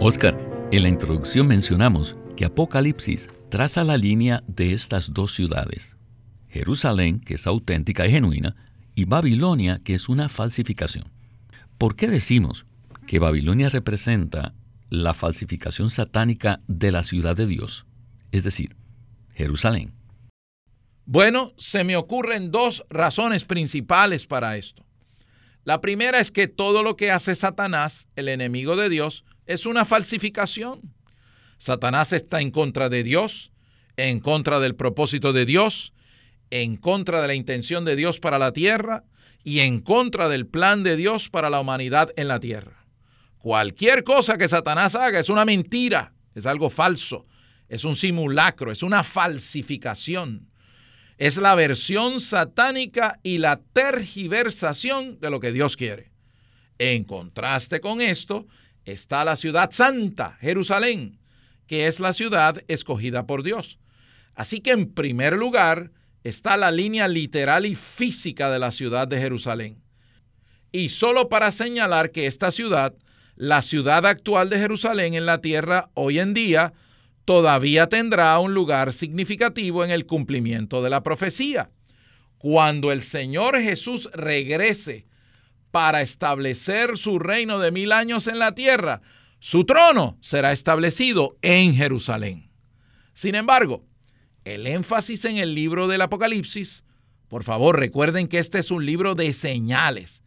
Oscar, 0.00 0.36
en 0.72 0.82
la 0.82 0.88
introducción 0.88 1.46
mencionamos 1.46 2.16
que 2.36 2.46
Apocalipsis 2.46 3.28
traza 3.50 3.84
la 3.84 3.96
línea 3.96 4.42
de 4.46 4.72
estas 4.72 5.12
dos 5.12 5.34
ciudades. 5.34 5.96
Jerusalén, 6.48 7.20
que 7.20 7.34
es 7.34 7.46
auténtica 7.46 8.06
y 8.06 8.10
genuina, 8.10 8.56
y 8.94 9.04
Babilonia, 9.04 9.80
que 9.82 9.94
es 9.94 10.08
una 10.08 10.28
falsificación. 10.28 11.04
¿Por 11.78 11.96
qué 11.96 12.08
decimos 12.08 12.66
que 13.06 13.18
Babilonia 13.18 13.68
representa 13.68 14.54
la 14.88 15.14
falsificación 15.14 15.90
satánica 15.90 16.60
de 16.66 16.92
la 16.92 17.02
ciudad 17.02 17.36
de 17.36 17.46
Dios? 17.46 17.86
Es 18.32 18.44
decir, 18.44 18.76
Jerusalén. 19.34 19.92
Bueno, 21.06 21.54
se 21.56 21.82
me 21.82 21.96
ocurren 21.96 22.50
dos 22.50 22.84
razones 22.88 23.44
principales 23.44 24.26
para 24.26 24.56
esto. 24.56 24.84
La 25.64 25.80
primera 25.80 26.20
es 26.20 26.30
que 26.30 26.48
todo 26.48 26.82
lo 26.82 26.96
que 26.96 27.10
hace 27.10 27.34
Satanás, 27.34 28.08
el 28.16 28.28
enemigo 28.28 28.76
de 28.76 28.88
Dios, 28.88 29.24
es 29.46 29.66
una 29.66 29.84
falsificación. 29.84 30.80
Satanás 31.58 32.12
está 32.12 32.40
en 32.40 32.50
contra 32.50 32.88
de 32.88 33.02
Dios, 33.02 33.50
en 33.96 34.20
contra 34.20 34.60
del 34.60 34.74
propósito 34.74 35.32
de 35.32 35.46
Dios, 35.46 35.92
en 36.50 36.76
contra 36.76 37.22
de 37.22 37.28
la 37.28 37.34
intención 37.34 37.84
de 37.84 37.96
Dios 37.96 38.20
para 38.20 38.38
la 38.38 38.52
tierra 38.52 39.04
y 39.44 39.60
en 39.60 39.80
contra 39.80 40.28
del 40.28 40.46
plan 40.46 40.82
de 40.82 40.96
Dios 40.96 41.28
para 41.28 41.50
la 41.50 41.60
humanidad 41.60 42.10
en 42.16 42.28
la 42.28 42.40
tierra. 42.40 42.84
Cualquier 43.38 44.04
cosa 44.04 44.36
que 44.36 44.48
Satanás 44.48 44.94
haga 44.94 45.18
es 45.18 45.30
una 45.30 45.44
mentira, 45.44 46.12
es 46.34 46.44
algo 46.44 46.68
falso, 46.68 47.26
es 47.68 47.84
un 47.84 47.96
simulacro, 47.96 48.70
es 48.70 48.82
una 48.82 49.02
falsificación. 49.02 50.50
Es 51.16 51.36
la 51.36 51.54
versión 51.54 52.20
satánica 52.20 53.20
y 53.22 53.38
la 53.38 53.60
tergiversación 53.72 55.20
de 55.20 55.30
lo 55.30 55.38
que 55.38 55.52
Dios 55.52 55.76
quiere. 55.76 56.10
En 56.78 57.04
contraste 57.04 57.80
con 57.80 58.00
esto 58.00 58.46
está 58.84 59.24
la 59.24 59.36
ciudad 59.36 59.70
santa, 59.70 60.38
Jerusalén, 60.40 61.18
que 61.66 61.86
es 61.86 62.00
la 62.00 62.14
ciudad 62.14 62.62
escogida 62.68 63.26
por 63.26 63.42
Dios. 63.42 63.78
Así 64.34 64.60
que 64.60 64.70
en 64.70 64.92
primer 64.92 65.36
lugar, 65.36 65.90
está 66.24 66.56
la 66.56 66.70
línea 66.70 67.08
literal 67.08 67.66
y 67.66 67.74
física 67.74 68.50
de 68.50 68.58
la 68.58 68.72
ciudad 68.72 69.08
de 69.08 69.18
Jerusalén. 69.18 69.82
Y 70.72 70.90
solo 70.90 71.28
para 71.28 71.50
señalar 71.50 72.10
que 72.10 72.26
esta 72.26 72.50
ciudad, 72.50 72.94
la 73.36 73.62
ciudad 73.62 74.06
actual 74.06 74.50
de 74.50 74.58
Jerusalén 74.58 75.14
en 75.14 75.26
la 75.26 75.40
tierra 75.40 75.90
hoy 75.94 76.18
en 76.18 76.34
día, 76.34 76.72
todavía 77.24 77.88
tendrá 77.88 78.38
un 78.38 78.54
lugar 78.54 78.92
significativo 78.92 79.84
en 79.84 79.90
el 79.90 80.06
cumplimiento 80.06 80.82
de 80.82 80.90
la 80.90 81.02
profecía. 81.02 81.70
Cuando 82.38 82.92
el 82.92 83.02
Señor 83.02 83.60
Jesús 83.60 84.08
regrese 84.12 85.06
para 85.70 86.00
establecer 86.00 86.98
su 86.98 87.18
reino 87.18 87.58
de 87.58 87.70
mil 87.70 87.92
años 87.92 88.26
en 88.26 88.38
la 88.38 88.54
tierra, 88.54 89.00
su 89.40 89.64
trono 89.64 90.18
será 90.20 90.52
establecido 90.52 91.36
en 91.42 91.74
Jerusalén. 91.74 92.50
Sin 93.12 93.34
embargo, 93.34 93.84
el 94.44 94.66
énfasis 94.66 95.24
en 95.24 95.36
el 95.38 95.54
libro 95.54 95.88
del 95.88 96.00
Apocalipsis, 96.00 96.84
por 97.28 97.44
favor 97.44 97.78
recuerden 97.78 98.26
que 98.26 98.38
este 98.38 98.58
es 98.58 98.70
un 98.70 98.84
libro 98.84 99.14
de 99.14 99.32
señales. 99.32 100.22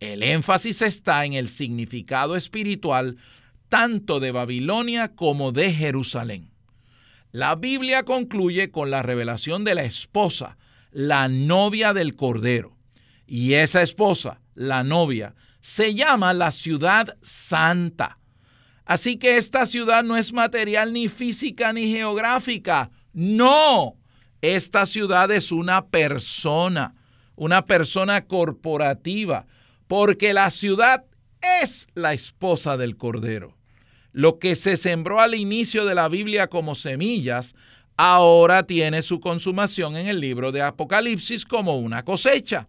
El 0.00 0.22
énfasis 0.22 0.82
está 0.82 1.24
en 1.24 1.32
el 1.32 1.48
significado 1.48 2.36
espiritual 2.36 3.16
tanto 3.68 4.20
de 4.20 4.30
Babilonia 4.30 5.08
como 5.14 5.50
de 5.50 5.72
Jerusalén. 5.72 6.50
La 7.32 7.56
Biblia 7.56 8.04
concluye 8.04 8.70
con 8.70 8.90
la 8.90 9.02
revelación 9.02 9.64
de 9.64 9.74
la 9.74 9.82
esposa, 9.82 10.56
la 10.92 11.28
novia 11.28 11.92
del 11.92 12.14
Cordero. 12.14 12.76
Y 13.26 13.54
esa 13.54 13.82
esposa, 13.82 14.40
la 14.54 14.84
novia, 14.84 15.34
se 15.60 15.94
llama 15.94 16.34
la 16.34 16.52
ciudad 16.52 17.16
santa. 17.22 18.18
Así 18.84 19.16
que 19.16 19.38
esta 19.38 19.66
ciudad 19.66 20.04
no 20.04 20.16
es 20.16 20.32
material 20.32 20.92
ni 20.92 21.08
física 21.08 21.72
ni 21.72 21.90
geográfica, 21.90 22.90
no, 23.14 23.96
esta 24.42 24.86
ciudad 24.86 25.30
es 25.30 25.52
una 25.52 25.86
persona, 25.86 26.94
una 27.36 27.64
persona 27.64 28.26
corporativa, 28.26 29.46
porque 29.86 30.34
la 30.34 30.50
ciudad 30.50 31.04
es 31.62 31.86
la 31.94 32.12
esposa 32.12 32.76
del 32.76 32.96
Cordero. 32.96 33.56
Lo 34.12 34.38
que 34.38 34.56
se 34.56 34.76
sembró 34.76 35.20
al 35.20 35.34
inicio 35.34 35.84
de 35.84 35.94
la 35.94 36.08
Biblia 36.08 36.48
como 36.48 36.74
semillas, 36.74 37.54
ahora 37.96 38.64
tiene 38.64 39.02
su 39.02 39.20
consumación 39.20 39.96
en 39.96 40.08
el 40.08 40.20
libro 40.20 40.52
de 40.52 40.62
Apocalipsis 40.62 41.44
como 41.44 41.78
una 41.78 42.04
cosecha. 42.04 42.68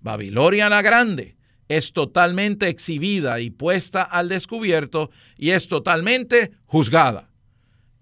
Babilonia 0.00 0.68
la 0.68 0.82
Grande 0.82 1.36
es 1.68 1.92
totalmente 1.92 2.68
exhibida 2.68 3.40
y 3.40 3.50
puesta 3.50 4.02
al 4.02 4.28
descubierto 4.28 5.10
y 5.36 5.50
es 5.50 5.68
totalmente 5.68 6.52
juzgada. 6.66 7.30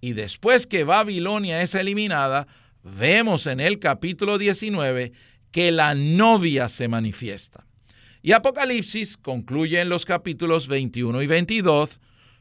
Y 0.04 0.14
después 0.14 0.66
que 0.66 0.82
Babilonia 0.82 1.62
es 1.62 1.76
eliminada, 1.76 2.48
vemos 2.82 3.46
en 3.46 3.60
el 3.60 3.78
capítulo 3.78 4.36
19 4.36 5.12
que 5.52 5.70
la 5.70 5.94
novia 5.94 6.68
se 6.68 6.88
manifiesta. 6.88 7.64
Y 8.20 8.32
Apocalipsis 8.32 9.16
concluye 9.16 9.80
en 9.80 9.88
los 9.88 10.04
capítulos 10.04 10.66
21 10.66 11.22
y 11.22 11.26
22 11.28 12.00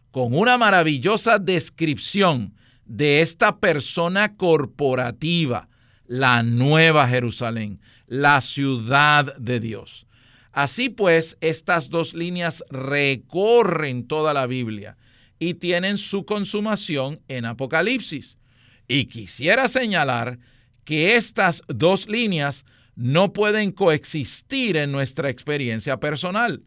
con 0.10 0.36
una 0.36 0.58
maravillosa 0.58 1.38
descripción 1.38 2.56
de 2.86 3.22
esta 3.22 3.60
persona 3.60 4.36
corporativa, 4.38 5.70
la 6.08 6.42
nueva 6.42 7.08
Jerusalén, 7.08 7.80
la 8.08 8.42
ciudad 8.42 9.38
de 9.38 9.60
Dios. 9.60 10.08
Así 10.52 10.90
pues, 10.90 11.38
estas 11.42 11.92
dos 11.92 12.16
líneas 12.16 12.64
recorren 12.72 14.08
toda 14.08 14.34
la 14.34 14.48
Biblia 14.48 14.98
y 15.42 15.56
tienen 15.56 15.98
su 15.98 16.24
consumación 16.24 17.20
en 17.28 17.46
Apocalipsis. 17.46 18.38
Y 18.88 19.06
quisiera 19.06 19.68
señalar 19.68 20.38
que 20.86 21.16
estas 21.16 21.64
dos 21.68 22.08
líneas 22.08 22.64
no 22.96 23.34
pueden 23.34 23.72
coexistir 23.72 24.78
en 24.78 24.92
nuestra 24.92 25.32
experiencia 25.32 26.00
personal. 26.00 26.62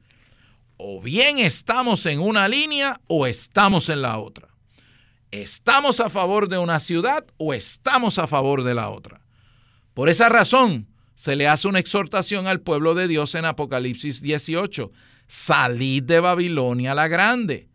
O 0.77 1.01
bien 1.01 1.39
estamos 1.39 2.05
en 2.07 2.19
una 2.19 2.49
línea 2.49 3.01
o 3.07 3.29
estamos 3.29 3.89
en 3.89 4.03
la 4.03 4.19
otra. 4.19 4.49
¿Estamos 5.31 6.01
a 6.01 6.11
favor 6.11 6.49
de 6.49 6.59
una 6.59 6.81
ciudad 6.81 7.25
o 7.37 7.55
estamos 7.55 8.19
a 8.19 8.27
favor 8.27 8.65
de 8.65 8.75
la 8.75 8.91
otra? 8.91 9.21
Por 9.95 10.09
esa 10.09 10.29
razón, 10.29 10.89
se 11.15 11.37
le 11.37 11.47
hace 11.47 11.69
una 11.69 11.79
exhortación 11.79 12.49
al 12.49 12.61
pueblo 12.61 12.97
de 12.97 13.07
Dios 13.07 13.37
en 13.37 13.45
Apocalipsis 13.45 14.21
18. 14.21 14.91
Salid 15.29 16.03
de 16.03 16.19
Babilonia 16.19 16.93
la 16.97 17.07
grande. 17.07 17.69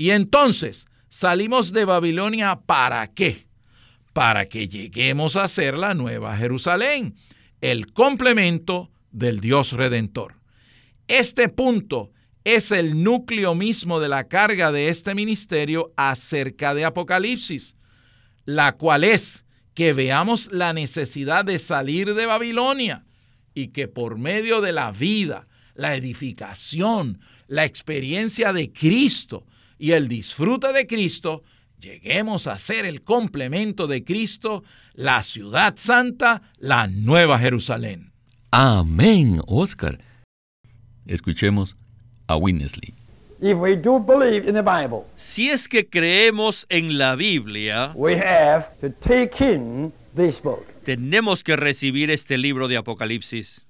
Y 0.00 0.12
entonces, 0.12 0.86
salimos 1.10 1.74
de 1.74 1.84
Babilonia 1.84 2.58
para 2.64 3.06
qué? 3.08 3.46
Para 4.14 4.48
que 4.48 4.66
lleguemos 4.66 5.36
a 5.36 5.46
ser 5.46 5.76
la 5.76 5.92
nueva 5.92 6.34
Jerusalén, 6.38 7.16
el 7.60 7.92
complemento 7.92 8.90
del 9.12 9.40
Dios 9.40 9.72
redentor. 9.72 10.36
Este 11.06 11.50
punto 11.50 12.12
es 12.44 12.70
el 12.70 13.02
núcleo 13.02 13.54
mismo 13.54 14.00
de 14.00 14.08
la 14.08 14.26
carga 14.26 14.72
de 14.72 14.88
este 14.88 15.14
ministerio 15.14 15.92
acerca 15.96 16.72
de 16.72 16.86
Apocalipsis, 16.86 17.76
la 18.46 18.78
cual 18.78 19.04
es 19.04 19.44
que 19.74 19.92
veamos 19.92 20.50
la 20.50 20.72
necesidad 20.72 21.44
de 21.44 21.58
salir 21.58 22.14
de 22.14 22.24
Babilonia 22.24 23.04
y 23.52 23.68
que 23.68 23.86
por 23.86 24.16
medio 24.16 24.62
de 24.62 24.72
la 24.72 24.92
vida, 24.92 25.46
la 25.74 25.94
edificación, 25.94 27.20
la 27.48 27.66
experiencia 27.66 28.54
de 28.54 28.72
Cristo 28.72 29.44
y 29.80 29.92
el 29.92 30.08
disfrute 30.08 30.74
de 30.74 30.86
Cristo, 30.86 31.42
lleguemos 31.80 32.46
a 32.46 32.58
ser 32.58 32.84
el 32.84 33.00
complemento 33.02 33.86
de 33.86 34.04
Cristo, 34.04 34.62
la 34.92 35.22
ciudad 35.22 35.74
santa, 35.76 36.42
la 36.58 36.86
nueva 36.86 37.38
Jerusalén. 37.38 38.12
Amén, 38.50 39.40
Oscar. 39.46 39.98
Escuchemos 41.06 41.76
a 42.26 42.36
Winnesley. 42.36 42.92
Si 45.16 45.48
es 45.48 45.66
que 45.66 45.88
creemos 45.88 46.66
en 46.68 46.98
la 46.98 47.16
Biblia, 47.16 47.94
tenemos 50.84 51.42
que 51.42 51.56
recibir 51.56 52.10
este 52.10 52.36
libro 52.36 52.68
de 52.68 52.76
Apocalipsis. 52.76 53.66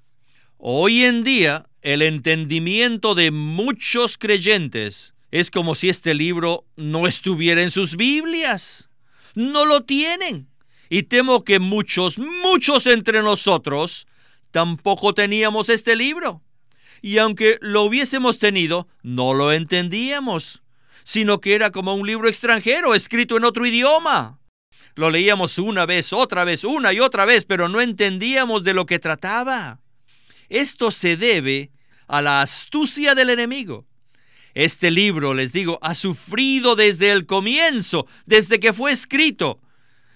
Hoy 0.58 1.04
en 1.04 1.22
día, 1.22 1.66
el 1.82 2.02
entendimiento 2.02 3.14
de 3.14 3.30
muchos 3.30 4.18
creyentes 4.18 5.14
es 5.30 5.50
como 5.50 5.74
si 5.74 5.88
este 5.88 6.14
libro 6.14 6.64
no 6.76 7.06
estuviera 7.06 7.62
en 7.62 7.70
sus 7.70 7.96
Biblias. 7.96 8.90
No 9.34 9.64
lo 9.64 9.84
tienen. 9.84 10.48
Y 10.88 11.04
temo 11.04 11.44
que 11.44 11.58
muchos, 11.58 12.18
muchos 12.18 12.86
entre 12.86 13.22
nosotros 13.22 14.06
tampoco 14.50 15.14
teníamos 15.14 15.68
este 15.68 15.94
libro 15.94 16.42
y 17.02 17.18
aunque 17.18 17.58
lo 17.60 17.82
hubiésemos 17.82 18.38
tenido, 18.38 18.88
no 19.02 19.34
lo 19.34 19.52
entendíamos, 19.52 20.62
sino 21.02 21.40
que 21.40 21.54
era 21.54 21.70
como 21.70 21.94
un 21.94 22.06
libro 22.06 22.28
extranjero 22.28 22.94
escrito 22.94 23.36
en 23.36 23.44
otro 23.44 23.66
idioma. 23.66 24.38
Lo 24.96 25.10
leíamos 25.10 25.58
una 25.58 25.86
vez, 25.86 26.12
otra 26.12 26.44
vez, 26.44 26.64
una 26.64 26.92
y 26.92 27.00
otra 27.00 27.24
vez, 27.24 27.44
pero 27.44 27.68
no 27.68 27.80
entendíamos 27.80 28.64
de 28.64 28.74
lo 28.74 28.86
que 28.86 28.98
trataba. 28.98 29.80
Esto 30.48 30.90
se 30.90 31.16
debe 31.16 31.70
a 32.06 32.20
la 32.20 32.42
astucia 32.42 33.14
del 33.14 33.30
enemigo. 33.30 33.86
Este 34.54 34.90
libro, 34.90 35.34
les 35.34 35.52
digo, 35.52 35.78
ha 35.82 35.94
sufrido 35.94 36.76
desde 36.76 37.12
el 37.12 37.26
comienzo, 37.26 38.06
desde 38.26 38.60
que 38.60 38.72
fue 38.72 38.92
escrito. 38.92 39.60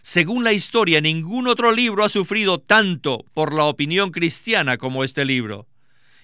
Según 0.02 0.44
la 0.44 0.52
historia, 0.52 1.00
ningún 1.00 1.48
otro 1.48 1.72
libro 1.72 2.04
ha 2.04 2.08
sufrido 2.08 2.58
tanto 2.58 3.24
por 3.32 3.54
la 3.54 3.64
opinión 3.64 4.10
cristiana 4.10 4.76
como 4.76 5.04
este 5.04 5.24
libro. 5.24 5.66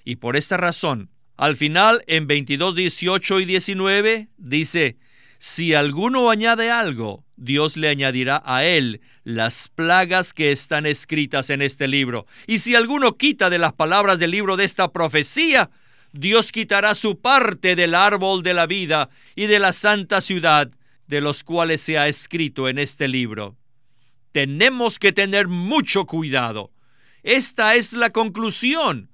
Y 0.04 0.16
por 0.16 0.36
esta 0.36 0.56
razón, 0.56 1.10
al 1.36 1.56
final, 1.56 2.02
en 2.06 2.26
22, 2.26 2.74
18 2.74 3.40
y 3.40 3.44
19, 3.46 4.28
dice, 4.36 4.98
si 5.38 5.72
alguno 5.72 6.28
añade 6.28 6.70
algo, 6.70 7.24
Dios 7.36 7.78
le 7.78 7.88
añadirá 7.88 8.42
a 8.44 8.64
él 8.66 9.00
las 9.24 9.68
plagas 9.68 10.34
que 10.34 10.52
están 10.52 10.84
escritas 10.84 11.48
en 11.48 11.62
este 11.62 11.88
libro. 11.88 12.26
Y 12.46 12.58
si 12.58 12.74
alguno 12.74 13.16
quita 13.16 13.48
de 13.48 13.58
las 13.58 13.72
palabras 13.72 14.18
del 14.18 14.32
libro 14.32 14.58
de 14.58 14.64
esta 14.64 14.92
profecía, 14.92 15.70
Dios 16.12 16.52
quitará 16.52 16.94
su 16.94 17.20
parte 17.20 17.76
del 17.76 17.94
árbol 17.94 18.42
de 18.42 18.54
la 18.54 18.66
vida 18.66 19.10
y 19.34 19.46
de 19.46 19.58
la 19.58 19.72
santa 19.72 20.20
ciudad, 20.20 20.70
de 21.06 21.20
los 21.20 21.44
cuales 21.44 21.80
se 21.80 21.98
ha 21.98 22.08
escrito 22.08 22.68
en 22.68 22.78
este 22.78 23.08
libro. 23.08 23.56
Tenemos 24.32 24.98
que 24.98 25.12
tener 25.12 25.48
mucho 25.48 26.06
cuidado. 26.06 26.70
Esta 27.22 27.74
es 27.74 27.92
la 27.94 28.10
conclusión 28.10 29.10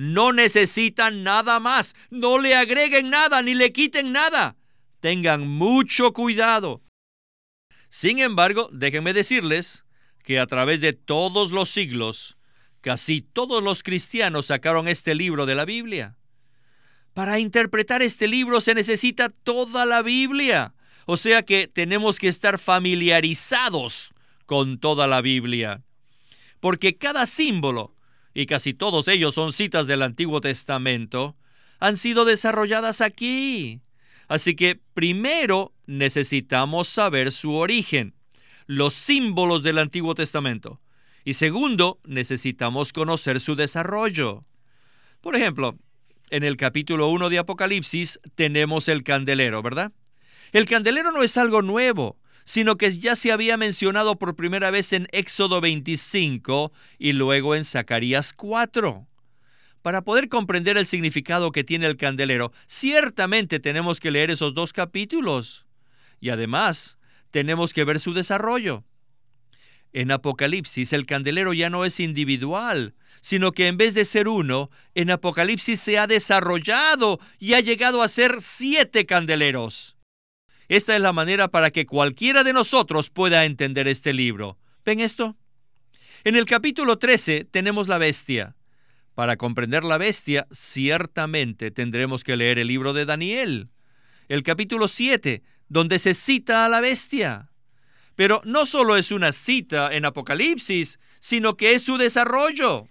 no 0.00 0.32
necesitan 0.32 1.24
nada 1.24 1.60
más. 1.60 1.94
No 2.08 2.38
le 2.38 2.54
agreguen 2.54 3.10
nada 3.10 3.42
ni 3.42 3.52
le 3.52 3.70
quiten 3.70 4.12
nada. 4.12 4.56
Tengan 5.00 5.46
mucho 5.46 6.14
cuidado. 6.14 6.80
Sin 7.90 8.18
embargo, 8.18 8.70
déjenme 8.72 9.12
decirles 9.12 9.84
que 10.24 10.38
a 10.38 10.46
través 10.46 10.80
de 10.80 10.94
todos 10.94 11.52
los 11.52 11.68
siglos, 11.68 12.38
casi 12.80 13.20
todos 13.20 13.62
los 13.62 13.82
cristianos 13.82 14.46
sacaron 14.46 14.88
este 14.88 15.14
libro 15.14 15.44
de 15.44 15.54
la 15.54 15.66
Biblia. 15.66 16.16
Para 17.14 17.38
interpretar 17.38 18.02
este 18.02 18.28
libro 18.28 18.60
se 18.60 18.74
necesita 18.74 19.28
toda 19.28 19.86
la 19.86 20.02
Biblia. 20.02 20.74
O 21.06 21.16
sea 21.16 21.42
que 21.42 21.66
tenemos 21.66 22.18
que 22.18 22.28
estar 22.28 22.58
familiarizados 22.58 24.12
con 24.46 24.78
toda 24.78 25.06
la 25.06 25.20
Biblia. 25.20 25.82
Porque 26.60 26.96
cada 26.96 27.26
símbolo 27.26 27.94
y 28.34 28.46
casi 28.46 28.74
todos 28.74 29.08
ellos 29.08 29.34
son 29.34 29.52
citas 29.52 29.86
del 29.86 30.02
Antiguo 30.02 30.40
Testamento, 30.40 31.36
han 31.78 31.96
sido 31.96 32.24
desarrolladas 32.24 33.00
aquí. 33.00 33.80
Así 34.28 34.54
que 34.54 34.80
primero 34.94 35.72
necesitamos 35.86 36.88
saber 36.88 37.32
su 37.32 37.54
origen, 37.54 38.14
los 38.66 38.94
símbolos 38.94 39.62
del 39.62 39.78
Antiguo 39.78 40.14
Testamento. 40.14 40.80
Y 41.24 41.34
segundo, 41.34 41.98
necesitamos 42.06 42.92
conocer 42.92 43.40
su 43.40 43.56
desarrollo. 43.56 44.44
Por 45.20 45.36
ejemplo, 45.36 45.76
en 46.30 46.44
el 46.44 46.56
capítulo 46.56 47.08
1 47.08 47.28
de 47.28 47.38
Apocalipsis 47.38 48.20
tenemos 48.34 48.88
el 48.88 49.02
candelero, 49.02 49.62
¿verdad? 49.62 49.92
El 50.52 50.66
candelero 50.66 51.12
no 51.12 51.22
es 51.22 51.36
algo 51.36 51.62
nuevo 51.62 52.16
sino 52.44 52.76
que 52.76 52.90
ya 52.90 53.14
se 53.14 53.30
había 53.30 53.56
mencionado 53.56 54.18
por 54.18 54.34
primera 54.34 54.72
vez 54.72 54.92
en 54.92 55.06
Éxodo 55.12 55.60
25 55.60 56.72
y 56.98 57.12
luego 57.12 57.54
en 57.54 57.64
Zacarías 57.64 58.32
4. 58.32 59.06
Para 59.82 60.02
poder 60.02 60.28
comprender 60.28 60.76
el 60.76 60.86
significado 60.86 61.52
que 61.52 61.62
tiene 61.62 61.86
el 61.86 61.96
candelero, 61.96 62.52
ciertamente 62.66 63.60
tenemos 63.60 64.00
que 64.00 64.10
leer 64.10 64.30
esos 64.30 64.52
dos 64.52 64.72
capítulos. 64.72 65.64
Y 66.20 66.30
además, 66.30 66.98
tenemos 67.30 67.72
que 67.72 67.84
ver 67.84 68.00
su 68.00 68.12
desarrollo. 68.12 68.84
En 69.92 70.12
Apocalipsis 70.12 70.92
el 70.92 71.06
candelero 71.06 71.52
ya 71.52 71.68
no 71.68 71.84
es 71.84 71.98
individual, 71.98 72.94
sino 73.20 73.52
que 73.52 73.66
en 73.66 73.76
vez 73.76 73.94
de 73.94 74.04
ser 74.04 74.28
uno, 74.28 74.70
en 74.94 75.10
Apocalipsis 75.10 75.80
se 75.80 75.98
ha 75.98 76.06
desarrollado 76.06 77.18
y 77.38 77.54
ha 77.54 77.60
llegado 77.60 78.02
a 78.02 78.08
ser 78.08 78.36
siete 78.38 79.04
candeleros. 79.04 79.96
Esta 80.68 80.94
es 80.94 81.02
la 81.02 81.12
manera 81.12 81.48
para 81.48 81.70
que 81.70 81.86
cualquiera 81.86 82.44
de 82.44 82.52
nosotros 82.52 83.10
pueda 83.10 83.44
entender 83.44 83.88
este 83.88 84.12
libro. 84.12 84.56
¿Ven 84.84 85.00
esto? 85.00 85.36
En 86.22 86.36
el 86.36 86.44
capítulo 86.44 86.98
13 86.98 87.44
tenemos 87.44 87.88
la 87.88 87.98
bestia. 87.98 88.54
Para 89.14 89.36
comprender 89.36 89.82
la 89.82 89.98
bestia, 89.98 90.46
ciertamente 90.52 91.72
tendremos 91.72 92.22
que 92.22 92.36
leer 92.36 92.60
el 92.60 92.68
libro 92.68 92.92
de 92.92 93.04
Daniel. 93.04 93.70
El 94.28 94.44
capítulo 94.44 94.86
7, 94.86 95.42
donde 95.68 95.98
se 95.98 96.14
cita 96.14 96.64
a 96.64 96.68
la 96.68 96.80
bestia. 96.80 97.49
Pero 98.20 98.42
no 98.44 98.66
solo 98.66 98.98
es 98.98 99.12
una 99.12 99.32
cita 99.32 99.88
en 99.96 100.04
Apocalipsis, 100.04 101.00
sino 101.20 101.56
que 101.56 101.72
es 101.72 101.84
su 101.84 101.96
desarrollo. 101.96 102.86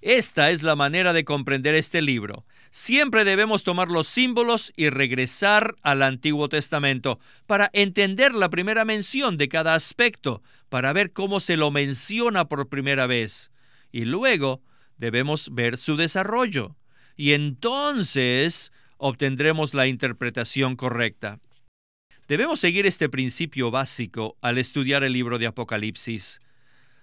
Esta 0.00 0.50
es 0.50 0.62
la 0.62 0.74
manera 0.74 1.12
de 1.12 1.26
comprender 1.26 1.74
este 1.74 2.00
libro. 2.00 2.46
Siempre 2.70 3.24
debemos 3.24 3.62
tomar 3.62 3.88
los 3.88 4.06
símbolos 4.06 4.72
y 4.74 4.88
regresar 4.88 5.76
al 5.82 6.02
Antiguo 6.02 6.48
Testamento 6.48 7.18
para 7.46 7.68
entender 7.74 8.34
la 8.34 8.48
primera 8.48 8.86
mención 8.86 9.36
de 9.36 9.50
cada 9.50 9.74
aspecto, 9.74 10.42
para 10.70 10.94
ver 10.94 11.12
cómo 11.12 11.38
se 11.38 11.58
lo 11.58 11.70
menciona 11.70 12.46
por 12.46 12.70
primera 12.70 13.06
vez. 13.06 13.52
Y 13.92 14.06
luego 14.06 14.62
debemos 14.96 15.50
ver 15.52 15.76
su 15.76 15.96
desarrollo. 15.96 16.74
Y 17.18 17.32
entonces 17.32 18.72
obtendremos 18.96 19.74
la 19.74 19.86
interpretación 19.88 20.74
correcta. 20.74 21.38
Debemos 22.26 22.58
seguir 22.58 22.86
este 22.86 23.10
principio 23.10 23.70
básico 23.70 24.38
al 24.40 24.56
estudiar 24.56 25.04
el 25.04 25.12
libro 25.12 25.38
de 25.38 25.46
Apocalipsis. 25.46 26.40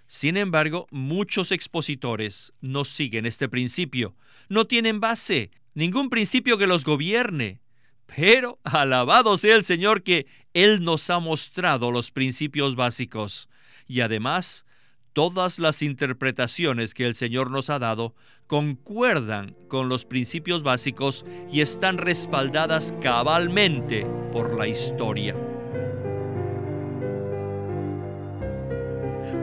Sin 0.07 0.35
embargo, 0.35 0.87
muchos 0.89 1.51
expositores 1.51 2.53
no 2.59 2.85
siguen 2.85 3.27
este 3.27 3.47
principio, 3.47 4.15
no 4.49 4.65
tienen 4.65 4.99
base, 4.99 5.51
ningún 5.75 6.09
principio 6.09 6.57
que 6.57 6.65
los 6.65 6.83
gobierne. 6.83 7.61
Pero 8.07 8.59
alabado 8.63 9.37
sea 9.37 9.55
el 9.55 9.63
Señor 9.63 10.01
que 10.01 10.25
Él 10.53 10.83
nos 10.83 11.09
ha 11.11 11.19
mostrado 11.19 11.91
los 11.91 12.09
principios 12.09 12.75
básicos. 12.75 13.47
Y 13.87 14.01
además, 14.01 14.65
todas 15.13 15.59
las 15.59 15.81
interpretaciones 15.81 16.93
que 16.93 17.05
el 17.05 17.15
Señor 17.15 17.51
nos 17.51 17.69
ha 17.69 17.79
dado 17.79 18.15
concuerdan 18.47 19.55
con 19.67 19.89
los 19.89 20.05
principios 20.05 20.63
básicos 20.63 21.25
y 21.51 21.61
están 21.61 21.97
respaldadas 21.97 22.93
cabalmente 23.01 24.05
por 24.31 24.57
la 24.57 24.67
historia. 24.67 25.35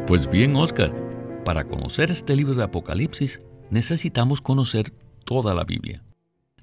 Pues 0.07 0.31
bien, 0.31 0.57
Oscar, 0.57 0.95
para 1.45 1.65
conocer 1.65 2.11
este 2.11 2.35
libro 2.35 2.55
de 2.55 2.65
Apocalipsis 2.65 3.41
necesitamos 3.71 4.41
conocer 4.41 4.93
toda 5.25 5.55
la 5.55 5.65
Biblia. 5.65 6.03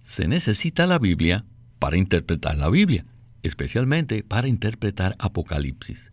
Se 0.01 0.27
necesita 0.27 0.87
la 0.87 0.99
Biblia 0.99 1.45
para 1.79 1.97
interpretar 1.97 2.57
la 2.57 2.69
Biblia, 2.69 3.05
especialmente 3.43 4.23
para 4.23 4.47
interpretar 4.47 5.15
Apocalipsis. 5.19 6.11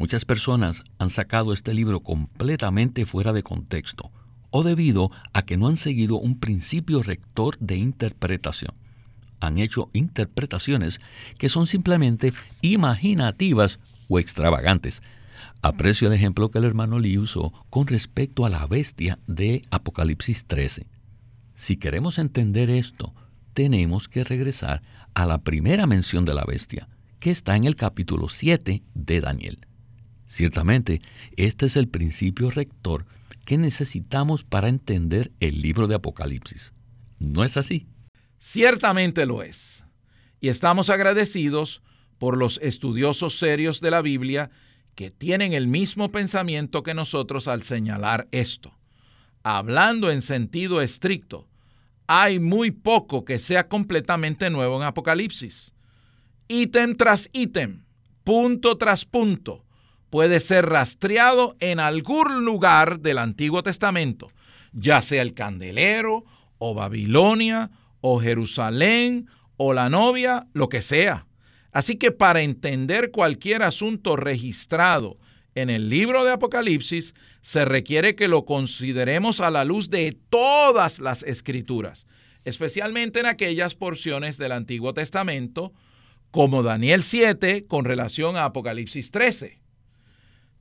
Muchas 0.00 0.24
personas 0.24 0.82
han 0.96 1.10
sacado 1.10 1.52
este 1.52 1.74
libro 1.74 2.00
completamente 2.00 3.04
fuera 3.04 3.34
de 3.34 3.42
contexto 3.42 4.10
o 4.48 4.62
debido 4.62 5.10
a 5.34 5.42
que 5.42 5.58
no 5.58 5.66
han 5.66 5.76
seguido 5.76 6.16
un 6.16 6.40
principio 6.40 7.02
rector 7.02 7.58
de 7.58 7.76
interpretación. 7.76 8.72
Han 9.40 9.58
hecho 9.58 9.90
interpretaciones 9.92 11.02
que 11.36 11.50
son 11.50 11.66
simplemente 11.66 12.32
imaginativas 12.62 13.78
o 14.08 14.18
extravagantes. 14.18 15.02
Aprecio 15.60 16.08
el 16.08 16.14
ejemplo 16.14 16.50
que 16.50 16.56
el 16.56 16.64
hermano 16.64 16.98
Lee 16.98 17.18
usó 17.18 17.52
con 17.68 17.86
respecto 17.86 18.46
a 18.46 18.48
la 18.48 18.66
bestia 18.66 19.18
de 19.26 19.60
Apocalipsis 19.70 20.46
13. 20.46 20.86
Si 21.54 21.76
queremos 21.76 22.18
entender 22.18 22.70
esto, 22.70 23.12
tenemos 23.52 24.08
que 24.08 24.24
regresar 24.24 24.80
a 25.12 25.26
la 25.26 25.42
primera 25.42 25.86
mención 25.86 26.24
de 26.24 26.32
la 26.32 26.44
bestia, 26.44 26.88
que 27.18 27.30
está 27.30 27.54
en 27.54 27.64
el 27.64 27.76
capítulo 27.76 28.30
7 28.30 28.82
de 28.94 29.20
Daniel. 29.20 29.66
Ciertamente, 30.30 31.02
este 31.34 31.66
es 31.66 31.74
el 31.74 31.88
principio 31.88 32.52
rector 32.52 33.04
que 33.44 33.58
necesitamos 33.58 34.44
para 34.44 34.68
entender 34.68 35.32
el 35.40 35.60
libro 35.60 35.88
de 35.88 35.96
Apocalipsis. 35.96 36.72
¿No 37.18 37.42
es 37.42 37.56
así? 37.56 37.88
Ciertamente 38.38 39.26
lo 39.26 39.42
es. 39.42 39.82
Y 40.40 40.48
estamos 40.48 40.88
agradecidos 40.88 41.82
por 42.18 42.36
los 42.36 42.60
estudiosos 42.62 43.38
serios 43.38 43.80
de 43.80 43.90
la 43.90 44.02
Biblia 44.02 44.52
que 44.94 45.10
tienen 45.10 45.52
el 45.52 45.66
mismo 45.66 46.12
pensamiento 46.12 46.84
que 46.84 46.94
nosotros 46.94 47.48
al 47.48 47.64
señalar 47.64 48.28
esto. 48.30 48.78
Hablando 49.42 50.12
en 50.12 50.22
sentido 50.22 50.80
estricto, 50.80 51.48
hay 52.06 52.38
muy 52.38 52.70
poco 52.70 53.24
que 53.24 53.40
sea 53.40 53.66
completamente 53.66 54.48
nuevo 54.48 54.76
en 54.76 54.84
Apocalipsis. 54.84 55.74
Ítem 56.46 56.94
tras 56.96 57.28
ítem, 57.32 57.82
punto 58.22 58.78
tras 58.78 59.04
punto, 59.04 59.64
puede 60.10 60.40
ser 60.40 60.66
rastreado 60.66 61.56
en 61.60 61.80
algún 61.80 62.44
lugar 62.44 63.00
del 63.00 63.18
Antiguo 63.18 63.62
Testamento, 63.62 64.32
ya 64.72 65.00
sea 65.00 65.22
el 65.22 65.34
candelero, 65.34 66.24
o 66.58 66.74
Babilonia, 66.74 67.70
o 68.00 68.20
Jerusalén, 68.20 69.28
o 69.56 69.72
la 69.72 69.88
novia, 69.88 70.46
lo 70.52 70.68
que 70.68 70.82
sea. 70.82 71.26
Así 71.72 71.96
que 71.96 72.10
para 72.10 72.42
entender 72.42 73.12
cualquier 73.12 73.62
asunto 73.62 74.16
registrado 74.16 75.18
en 75.54 75.70
el 75.70 75.88
libro 75.88 76.24
de 76.24 76.32
Apocalipsis, 76.32 77.14
se 77.40 77.64
requiere 77.64 78.16
que 78.16 78.28
lo 78.28 78.44
consideremos 78.44 79.40
a 79.40 79.50
la 79.50 79.64
luz 79.64 79.90
de 79.90 80.18
todas 80.28 80.98
las 80.98 81.22
escrituras, 81.22 82.06
especialmente 82.44 83.20
en 83.20 83.26
aquellas 83.26 83.74
porciones 83.74 84.36
del 84.38 84.52
Antiguo 84.52 84.92
Testamento, 84.92 85.72
como 86.30 86.62
Daniel 86.62 87.02
7 87.02 87.66
con 87.66 87.84
relación 87.84 88.36
a 88.36 88.44
Apocalipsis 88.44 89.10
13 89.10 89.59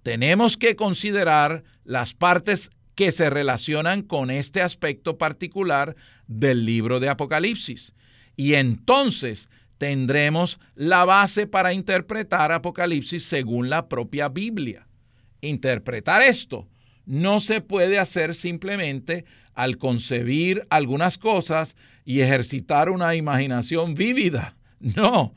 tenemos 0.10 0.58
que 0.58 0.76
considerar 0.76 1.62
las 1.84 2.16
partes 2.16 2.72
que 2.96 3.12
se 3.12 3.30
relacionan 3.30 4.02
con 4.02 4.32
este 4.32 4.60
aspecto 4.60 5.20
particular 5.20 5.96
del 6.26 6.66
libro 6.66 7.00
de 7.00 7.10
Apocalipsis. 7.10 7.94
Y 8.36 8.56
entonces 8.56 9.50
tendremos 9.78 10.60
la 10.74 11.06
base 11.06 11.46
para 11.46 11.74
interpretar 11.74 12.52
Apocalipsis 12.52 13.24
según 13.24 13.70
la 13.70 13.88
propia 13.88 14.30
Biblia. 14.30 14.88
Interpretar 15.42 16.24
esto 16.24 16.68
no 17.06 17.40
se 17.40 17.62
puede 17.62 18.00
hacer 18.00 18.34
simplemente 18.34 19.26
al 19.54 19.78
concebir 19.78 20.66
algunas 20.72 21.20
cosas 21.20 21.76
y 22.04 22.22
ejercitar 22.22 22.90
una 22.90 23.14
imaginación 23.14 23.94
vívida. 23.94 24.56
No, 24.80 25.36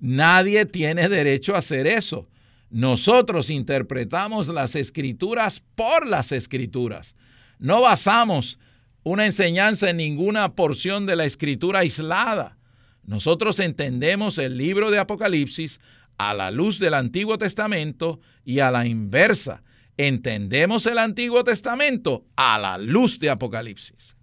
nadie 0.00 0.64
tiene 0.64 1.10
derecho 1.10 1.54
a 1.54 1.58
hacer 1.58 1.86
eso. 1.86 2.26
Nosotros 2.74 3.50
interpretamos 3.50 4.48
las 4.48 4.74
escrituras 4.74 5.62
por 5.76 6.08
las 6.08 6.32
escrituras. 6.32 7.14
No 7.60 7.82
basamos 7.82 8.58
una 9.04 9.26
enseñanza 9.26 9.90
en 9.90 9.98
ninguna 9.98 10.56
porción 10.56 11.06
de 11.06 11.14
la 11.14 11.24
escritura 11.24 11.78
aislada. 11.78 12.58
Nosotros 13.06 13.60
entendemos 13.60 14.38
el 14.38 14.58
libro 14.58 14.90
de 14.90 14.98
Apocalipsis 14.98 15.78
a 16.18 16.34
la 16.34 16.50
luz 16.50 16.80
del 16.80 16.94
Antiguo 16.94 17.38
Testamento 17.38 18.18
y 18.44 18.58
a 18.58 18.72
la 18.72 18.86
inversa. 18.86 19.62
Entendemos 19.96 20.86
el 20.86 20.98
Antiguo 20.98 21.44
Testamento 21.44 22.24
a 22.34 22.58
la 22.58 22.76
luz 22.76 23.20
de 23.20 23.30
Apocalipsis. 23.30 24.16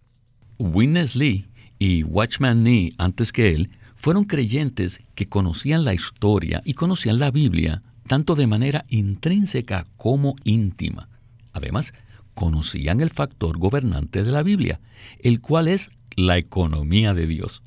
Witness 0.57 1.15
Lee 1.15 1.47
y 1.79 2.03
Watchman 2.03 2.63
Nee, 2.63 2.91
antes 2.97 3.31
que 3.31 3.51
él, 3.51 3.69
fueron 3.95 4.25
creyentes 4.25 4.99
que 5.15 5.29
conocían 5.29 5.85
la 5.85 5.93
historia 5.93 6.61
y 6.65 6.73
conocían 6.73 7.17
la 7.17 7.31
Biblia 7.31 7.81
tanto 8.11 8.35
de 8.35 8.45
manera 8.45 8.83
intrínseca 8.89 9.85
como 9.95 10.35
íntima. 10.43 11.07
Además, 11.53 11.93
conocían 12.33 12.99
el 12.99 13.09
factor 13.09 13.57
gobernante 13.57 14.25
de 14.25 14.31
la 14.31 14.43
Biblia, 14.43 14.81
el 15.19 15.39
cual 15.39 15.69
es 15.69 15.91
la 16.17 16.37
economía 16.37 17.13
de 17.13 17.25
Dios. 17.25 17.63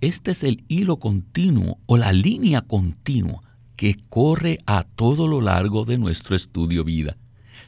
Este 0.00 0.30
es 0.30 0.44
el 0.44 0.62
hilo 0.68 1.00
continuo 1.00 1.80
o 1.86 1.96
la 1.96 2.12
línea 2.12 2.60
continua 2.60 3.40
que 3.74 3.96
corre 4.08 4.60
a 4.66 4.84
todo 4.84 5.26
lo 5.26 5.40
largo 5.40 5.84
de 5.84 5.98
nuestro 5.98 6.36
estudio 6.36 6.84
vida. 6.84 7.16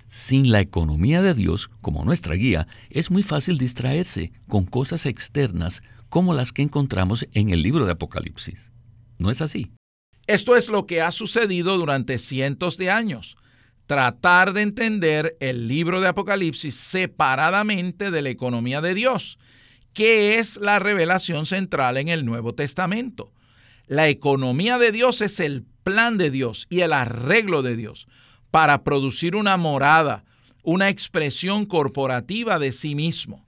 Sin 0.07 0.53
la 0.53 0.61
economía 0.61 1.20
de 1.20 1.35
Dios 1.35 1.68
como 1.81 2.05
nuestra 2.05 2.37
guía, 2.37 2.68
es 2.90 3.11
muy 3.11 3.24
fácil 3.24 3.59
distraerse 3.59 4.31
con 4.46 4.66
cosas 4.66 5.07
externas 5.07 5.83
como 6.11 6.33
las 6.33 6.53
que 6.53 6.62
encontramos 6.62 7.27
en 7.33 7.50
el 7.50 7.61
libro 7.61 7.87
de 7.87 7.90
Apocalipsis. 7.90 8.70
¿No 9.18 9.33
es 9.33 9.42
así? 9.42 9.72
Esto 10.26 10.56
es 10.56 10.68
lo 10.68 10.87
que 10.87 11.02
ha 11.02 11.12
sucedido 11.12 11.76
durante 11.76 12.18
cientos 12.18 12.78
de 12.78 12.90
años. 12.90 13.37
Tratar 13.87 14.54
de 14.54 14.62
entender 14.62 15.37
el 15.40 15.68
libro 15.68 16.00
de 16.00 16.08
Apocalipsis 16.08 16.74
separadamente 16.74 18.10
de 18.10 18.22
la 18.22 18.30
economía 18.30 18.80
de 18.80 18.94
Dios, 18.94 19.38
que 19.92 20.38
es 20.38 20.56
la 20.56 20.78
revelación 20.78 21.44
central 21.44 21.98
en 21.98 22.08
el 22.08 22.24
Nuevo 22.24 22.54
Testamento. 22.54 23.32
La 23.87 24.08
economía 24.08 24.78
de 24.78 24.92
Dios 24.92 25.20
es 25.20 25.40
el 25.40 25.64
plan 25.82 26.16
de 26.16 26.30
Dios 26.30 26.66
y 26.70 26.80
el 26.80 26.94
arreglo 26.94 27.62
de 27.62 27.76
Dios 27.76 28.08
para 28.50 28.82
producir 28.82 29.37
una 29.37 29.58
morada, 29.58 30.24
una 30.62 30.88
expresión 30.88 31.66
corporativa 31.66 32.58
de 32.58 32.72
sí 32.72 32.94
mismo. 32.94 33.44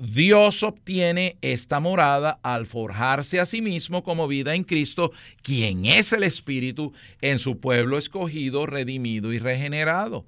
Dios 0.00 0.62
obtiene 0.62 1.36
esta 1.42 1.78
morada 1.78 2.40
al 2.42 2.64
forjarse 2.64 3.38
a 3.38 3.44
sí 3.44 3.60
mismo 3.60 4.02
como 4.02 4.28
vida 4.28 4.54
en 4.54 4.64
Cristo, 4.64 5.12
quien 5.42 5.84
es 5.84 6.14
el 6.14 6.22
Espíritu 6.22 6.94
en 7.20 7.38
su 7.38 7.60
pueblo 7.60 7.98
escogido, 7.98 8.64
redimido 8.64 9.30
y 9.34 9.38
regenerado. 9.38 10.24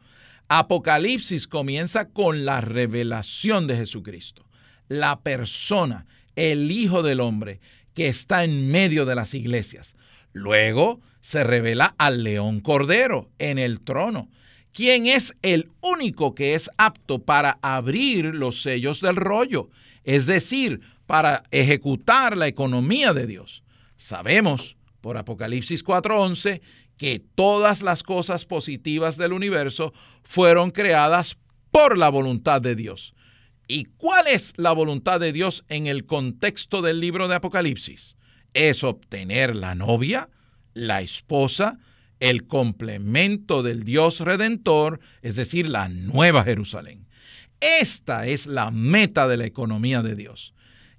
Apocalipsis 0.49 1.49
comienza 1.49 2.11
con 2.11 2.45
la 2.45 2.61
revelación 2.61 3.67
de 3.67 3.79
Jesucristo, 3.79 4.45
la 4.89 5.21
persona, 5.21 6.05
el 6.37 6.71
Hijo 6.71 7.03
del 7.03 7.21
Hombre, 7.21 7.61
que 7.95 8.09
está 8.09 8.45
en 8.45 8.71
medio 8.71 9.07
de 9.07 9.15
las 9.15 9.33
iglesias. 9.33 9.97
Luego 10.35 11.01
se 11.23 11.45
revela 11.45 11.95
al 11.97 12.25
león 12.25 12.61
cordero 12.61 13.31
en 13.39 13.59
el 13.59 13.81
trono 13.81 14.29
¿Quién 14.73 15.07
es 15.07 15.37
el 15.43 15.71
único 15.81 16.35
que 16.35 16.55
es 16.55 16.71
apto 16.79 17.19
para 17.21 17.59
abrir 17.63 18.35
los 18.35 18.63
sellos 18.63 19.01
del 19.01 19.17
rollo, 19.17 19.69
es 20.05 20.27
decir, 20.27 20.81
para 21.07 21.43
ejecutar 21.51 22.37
la 22.37 22.47
economía 22.47 23.13
de 23.13 23.27
Dios. 23.27 23.63
Sabemos 23.97 24.77
por 25.01 25.19
Apocalipsis 25.19 25.85
4:11 25.85 26.63
que 26.97 27.23
todas 27.35 27.83
las 27.83 28.03
cosas 28.03 28.47
positivas 28.47 29.17
del 29.17 29.33
universo 29.33 29.93
fueron 30.23 30.71
creadas 30.71 31.37
por 31.71 31.99
la 31.99 32.09
voluntad 32.09 32.61
de 32.63 32.77
Dios. 32.77 33.15
¿Y 33.69 33.85
cuál 33.97 34.27
es 34.27 34.55
la 34.57 34.73
voluntad 34.73 35.21
de 35.21 35.33
Dios 35.33 35.65
en 35.69 35.87
el 35.87 36.07
contexto 36.07 36.83
del 36.83 37.01
libro 37.01 37.29
de 37.29 37.37
Apocalipsis? 37.37 38.17
Es 38.55 38.85
obtener 38.85 39.57
la 39.57 39.75
novia, 39.75 40.29
la 40.75 41.01
esposa, 41.01 41.79
el 42.23 42.47
complemento 42.47 43.65
del 43.65 43.83
Dios 43.83 44.21
redentor, 44.21 45.01
es 45.23 45.35
decir, 45.35 45.69
la 45.69 45.89
nueva 45.89 46.45
Jerusalén. 46.45 47.09
Esta 47.61 48.29
es 48.29 48.47
la 48.47 48.71
meta 48.71 49.27
de 49.27 49.37
la 49.37 49.45
economía 49.45 50.03
de 50.03 50.15
Dios. 50.15 50.55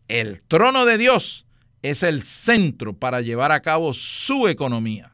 El 0.09 0.41
trono 0.41 0.83
de 0.83 0.97
Dios 0.97 1.45
es 1.81 2.03
el 2.03 2.23
centro 2.23 2.97
para 2.97 3.21
llevar 3.21 3.53
a 3.53 3.61
cabo 3.61 3.93
su 3.93 4.49
economía. 4.49 5.13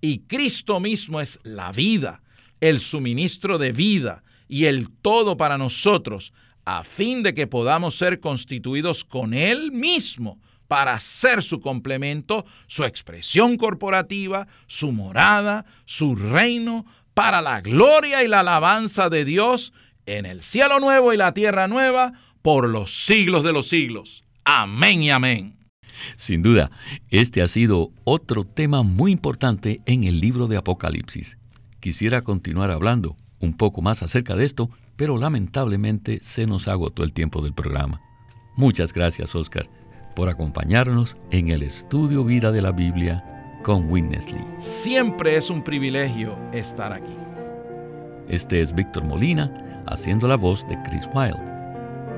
Y 0.00 0.20
Cristo 0.20 0.80
mismo 0.80 1.20
es 1.20 1.38
la 1.42 1.70
vida, 1.70 2.22
el 2.62 2.80
suministro 2.80 3.58
de 3.58 3.72
vida 3.72 4.24
y 4.48 4.64
el 4.64 4.88
todo 4.88 5.36
para 5.36 5.58
nosotros, 5.58 6.32
a 6.64 6.82
fin 6.82 7.22
de 7.22 7.34
que 7.34 7.46
podamos 7.46 7.94
ser 7.94 8.20
constituidos 8.20 9.04
con 9.04 9.34
Él 9.34 9.70
mismo 9.70 10.40
para 10.72 10.98
ser 11.00 11.42
su 11.42 11.60
complemento, 11.60 12.46
su 12.66 12.84
expresión 12.84 13.58
corporativa, 13.58 14.48
su 14.66 14.90
morada, 14.90 15.66
su 15.84 16.16
reino, 16.16 16.86
para 17.12 17.42
la 17.42 17.60
gloria 17.60 18.24
y 18.24 18.28
la 18.28 18.40
alabanza 18.40 19.10
de 19.10 19.26
Dios 19.26 19.74
en 20.06 20.24
el 20.24 20.40
cielo 20.40 20.80
nuevo 20.80 21.12
y 21.12 21.18
la 21.18 21.34
tierra 21.34 21.68
nueva 21.68 22.14
por 22.40 22.70
los 22.70 22.90
siglos 22.90 23.44
de 23.44 23.52
los 23.52 23.68
siglos. 23.68 24.24
Amén 24.46 25.02
y 25.02 25.10
amén. 25.10 25.58
Sin 26.16 26.42
duda, 26.42 26.70
este 27.10 27.42
ha 27.42 27.48
sido 27.48 27.92
otro 28.04 28.44
tema 28.44 28.82
muy 28.82 29.12
importante 29.12 29.82
en 29.84 30.04
el 30.04 30.20
libro 30.20 30.46
de 30.46 30.56
Apocalipsis. 30.56 31.36
Quisiera 31.80 32.22
continuar 32.22 32.70
hablando 32.70 33.14
un 33.40 33.58
poco 33.58 33.82
más 33.82 34.02
acerca 34.02 34.36
de 34.36 34.46
esto, 34.46 34.70
pero 34.96 35.18
lamentablemente 35.18 36.20
se 36.22 36.46
nos 36.46 36.66
agotó 36.66 37.04
el 37.04 37.12
tiempo 37.12 37.42
del 37.42 37.52
programa. 37.52 38.00
Muchas 38.56 38.94
gracias, 38.94 39.34
Oscar, 39.34 39.68
por 40.14 40.28
acompañarnos 40.28 41.16
en 41.30 41.48
el 41.48 41.62
estudio 41.62 42.24
Vida 42.24 42.52
de 42.52 42.62
la 42.62 42.72
Biblia 42.72 43.24
con 43.62 43.90
Winnesley. 43.90 44.44
Siempre 44.58 45.36
es 45.36 45.50
un 45.50 45.62
privilegio 45.62 46.36
estar 46.52 46.92
aquí. 46.92 47.16
Este 48.28 48.60
es 48.60 48.74
Víctor 48.74 49.04
Molina 49.04 49.82
haciendo 49.86 50.28
la 50.28 50.36
voz 50.36 50.66
de 50.68 50.80
Chris 50.82 51.08
Wilde, 51.14 51.40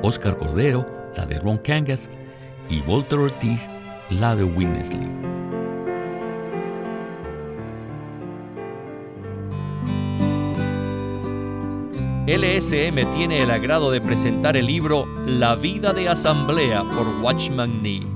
Oscar 0.02 0.36
Cordero, 0.38 0.86
la 1.16 1.26
de 1.26 1.38
Ron 1.40 1.58
Kangas 1.58 2.08
y 2.68 2.80
Walter 2.82 3.18
Ortiz, 3.18 3.68
la 4.10 4.36
de 4.36 4.44
Winnesley. 4.44 5.08
LSM 12.26 13.12
tiene 13.14 13.42
el 13.42 13.50
agrado 13.50 13.90
de 13.90 14.00
presentar 14.00 14.56
el 14.56 14.64
libro 14.64 15.06
La 15.26 15.56
vida 15.56 15.92
de 15.92 16.08
asamblea 16.08 16.82
por 16.82 17.06
Watchman 17.22 17.82
Nee. 17.82 18.06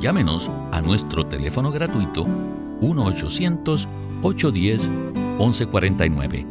llámenos 0.00 0.50
a 0.72 0.80
nuestro 0.80 1.26
teléfono 1.26 1.70
gratuito 1.70 2.24
1 2.80 3.04
800 3.04 3.88
810-1149. 4.22 6.46